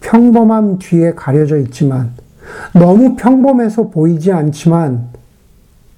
평범함 0.00 0.78
뒤에 0.78 1.12
가려져 1.12 1.58
있지만, 1.58 2.12
너무 2.72 3.16
평범해서 3.16 3.90
보이지 3.90 4.32
않지만, 4.32 5.12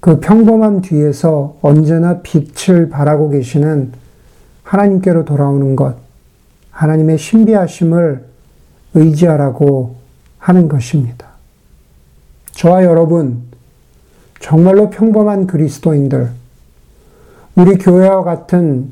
그 0.05 0.21
평범함 0.21 0.83
뒤에서 0.83 1.57
언제나 1.63 2.21
빛을 2.21 2.91
발하고 2.91 3.31
계시는 3.31 3.93
하나님께로 4.63 5.25
돌아오는 5.25 5.75
것, 5.77 5.97
하나님의 6.73 7.17
신비하심을 7.17 8.23
의지하라고 8.93 9.95
하는 10.37 10.69
것입니다. 10.69 11.29
저와 12.53 12.85
여러분, 12.85 13.45
정말로 14.41 14.91
평범한 14.91 15.47
그리스도인들, 15.47 16.33
우리 17.57 17.79
교회와 17.79 18.25
같은 18.25 18.91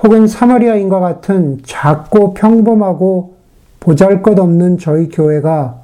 혹은 0.00 0.28
사마리아인과 0.28 1.00
같은 1.00 1.58
작고 1.64 2.34
평범하고 2.34 3.34
보잘 3.80 4.22
것 4.22 4.38
없는 4.38 4.78
저희 4.78 5.08
교회가 5.08 5.80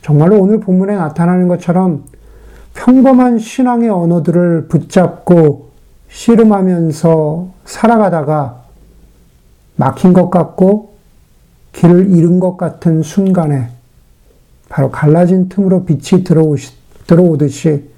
정말로 0.00 0.40
오늘 0.40 0.60
본문에 0.60 0.94
나타나는 0.94 1.48
것처럼 1.48 2.13
평범한 2.84 3.38
신앙의 3.38 3.88
언어들을 3.88 4.68
붙잡고 4.68 5.70
씨름하면서 6.10 7.48
살아가다가 7.64 8.62
막힌 9.76 10.12
것 10.12 10.28
같고 10.28 10.92
길을 11.72 12.10
잃은 12.10 12.40
것 12.40 12.58
같은 12.58 13.02
순간에 13.02 13.70
바로 14.68 14.90
갈라진 14.90 15.48
틈으로 15.48 15.86
빛이 15.86 16.24
들어오시, 16.24 16.72
들어오듯이 17.06 17.88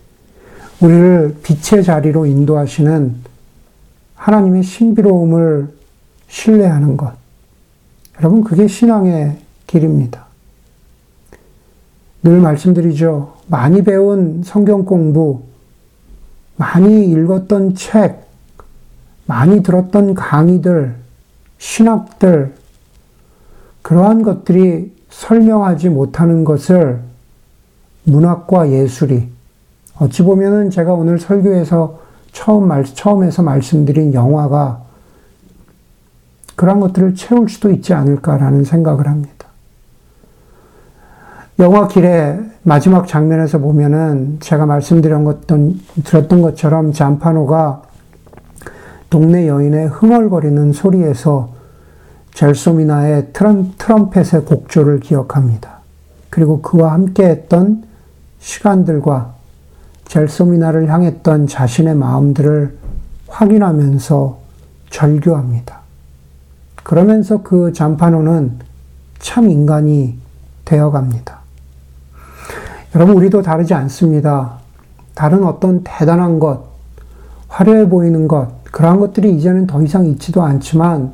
우리를 0.81 1.39
빛의 1.43 1.83
자리로 1.83 2.27
인도하시는 2.27 3.17
하나님의 4.15 4.63
신비로움을 4.63 5.75
신뢰하는 6.29 6.97
것. 6.97 7.13
여러분, 8.21 8.45
그게 8.45 8.69
신앙의 8.69 9.39
길입니다. 9.67 10.27
늘 12.23 12.41
말씀드리죠. 12.41 13.36
많이 13.49 13.83
배운 13.83 14.43
성경 14.45 14.85
공부, 14.85 15.43
많이 16.57 17.11
읽었던 17.11 17.75
책, 17.75 18.27
많이 19.27 19.63
들었던 19.63 20.15
강의들, 20.15 20.97
신학들, 21.59 22.55
그러한 23.83 24.23
것들이 24.23 24.95
설명하지 25.11 25.91
못하는 25.91 26.45
것을 26.45 27.01
문학과 28.05 28.71
예술이, 28.71 29.29
어찌 29.99 30.23
보면은 30.23 30.71
제가 30.71 30.93
오늘 30.93 31.19
설교에서 31.19 32.01
처음 32.33 32.69
말, 32.69 32.85
처음에서 32.85 33.43
말씀드린 33.43 34.13
영화가 34.13 34.83
그런 36.55 36.81
것들을 36.81 37.15
채울 37.15 37.49
수도 37.49 37.71
있지 37.71 37.95
않을까라는 37.95 38.65
생각을 38.65 39.07
합니다. 39.07 39.36
영화 41.59 41.89
길의 41.89 42.39
마지막 42.65 43.07
장면에서 43.07 43.59
보면은 43.59 44.37
제가 44.41 44.67
말씀드린 44.67 45.25
것던, 45.25 45.81
들었던 46.05 46.43
것처럼 46.43 46.93
잔파노가 46.93 47.83
동네 49.09 49.49
여인의 49.49 49.89
흥얼거리는 49.89 50.73
소리에서 50.73 51.55
젤소미나의 52.35 53.29
트럼, 53.33 53.73
트럼펫의 53.79 54.45
곡조를 54.45 55.01
기억합니다. 55.01 55.79
그리고 56.29 56.61
그와 56.61 56.93
함께 56.93 57.25
했던 57.27 57.85
시간들과 58.39 59.35
젤소미나를 60.05 60.91
향했던 60.93 61.47
자신의 61.47 61.95
마음들을 61.95 62.77
확인하면서 63.29 64.39
절규합니다. 64.91 65.81
그러면서 66.83 67.43
그 67.43 67.73
잔파노는 67.73 68.59
참 69.19 69.51
인간이 69.51 70.19
되어갑니다. 70.67 71.36
여러분, 72.97 73.15
우리도 73.17 73.43
다르지 73.43 73.75
않습니다. 73.75 74.55
다른 75.15 75.45
어떤 75.45 75.83
대단한 75.85 76.39
것, 76.39 76.63
화려해 77.47 77.91
보이는 77.91 78.27
것, 78.27 78.49
그러한 78.73 79.01
것들이 79.01 79.37
이제는 79.37 79.67
더 79.67 79.83
이상 79.83 80.07
있지도 80.07 80.43
않지만, 80.43 81.13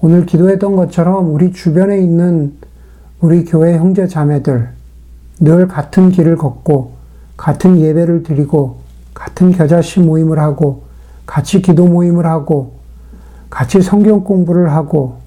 오늘 0.00 0.24
기도했던 0.24 0.76
것처럼 0.76 1.34
우리 1.34 1.52
주변에 1.52 1.98
있는 1.98 2.54
우리 3.20 3.44
교회 3.44 3.76
형제 3.76 4.06
자매들, 4.06 4.70
늘 5.40 5.68
같은 5.68 6.12
길을 6.12 6.38
걷고, 6.38 6.92
같은 7.36 7.78
예배를 7.78 8.22
드리고, 8.22 8.78
같은 9.12 9.52
겨자씨 9.52 10.00
모임을 10.00 10.38
하고, 10.38 10.84
같이 11.26 11.60
기도 11.60 11.88
모임을 11.88 12.24
하고, 12.24 12.76
같이 13.50 13.82
성경 13.82 14.24
공부를 14.24 14.72
하고, 14.72 15.18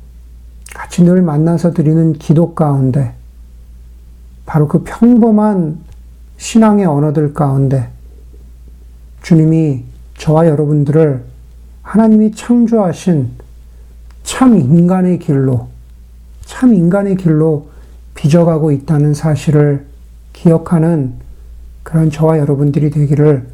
같이 0.74 1.04
늘 1.04 1.22
만나서 1.22 1.74
드리는 1.74 2.14
기도 2.14 2.56
가운데, 2.56 3.14
바로 4.46 4.68
그 4.68 4.84
평범한 4.84 5.80
신앙의 6.38 6.86
언어들 6.86 7.34
가운데 7.34 7.90
주님이 9.22 9.86
저와 10.18 10.48
여러분들을 10.48 11.24
하나님이 11.82 12.34
창조하신 12.34 13.32
참 14.24 14.58
인간의 14.58 15.20
길로, 15.20 15.68
참 16.46 16.74
인간의 16.74 17.18
길로 17.18 17.70
빚어가고 18.16 18.72
있다는 18.72 19.14
사실을 19.14 19.86
기억하는 20.34 21.14
그런 21.84 22.10
저와 22.10 22.40
여러분들이 22.40 22.90
되기를 22.90 23.48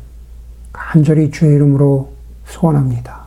간절히 0.72 1.32
주의 1.32 1.54
이름으로 1.56 2.14
소원합니다. 2.46 3.19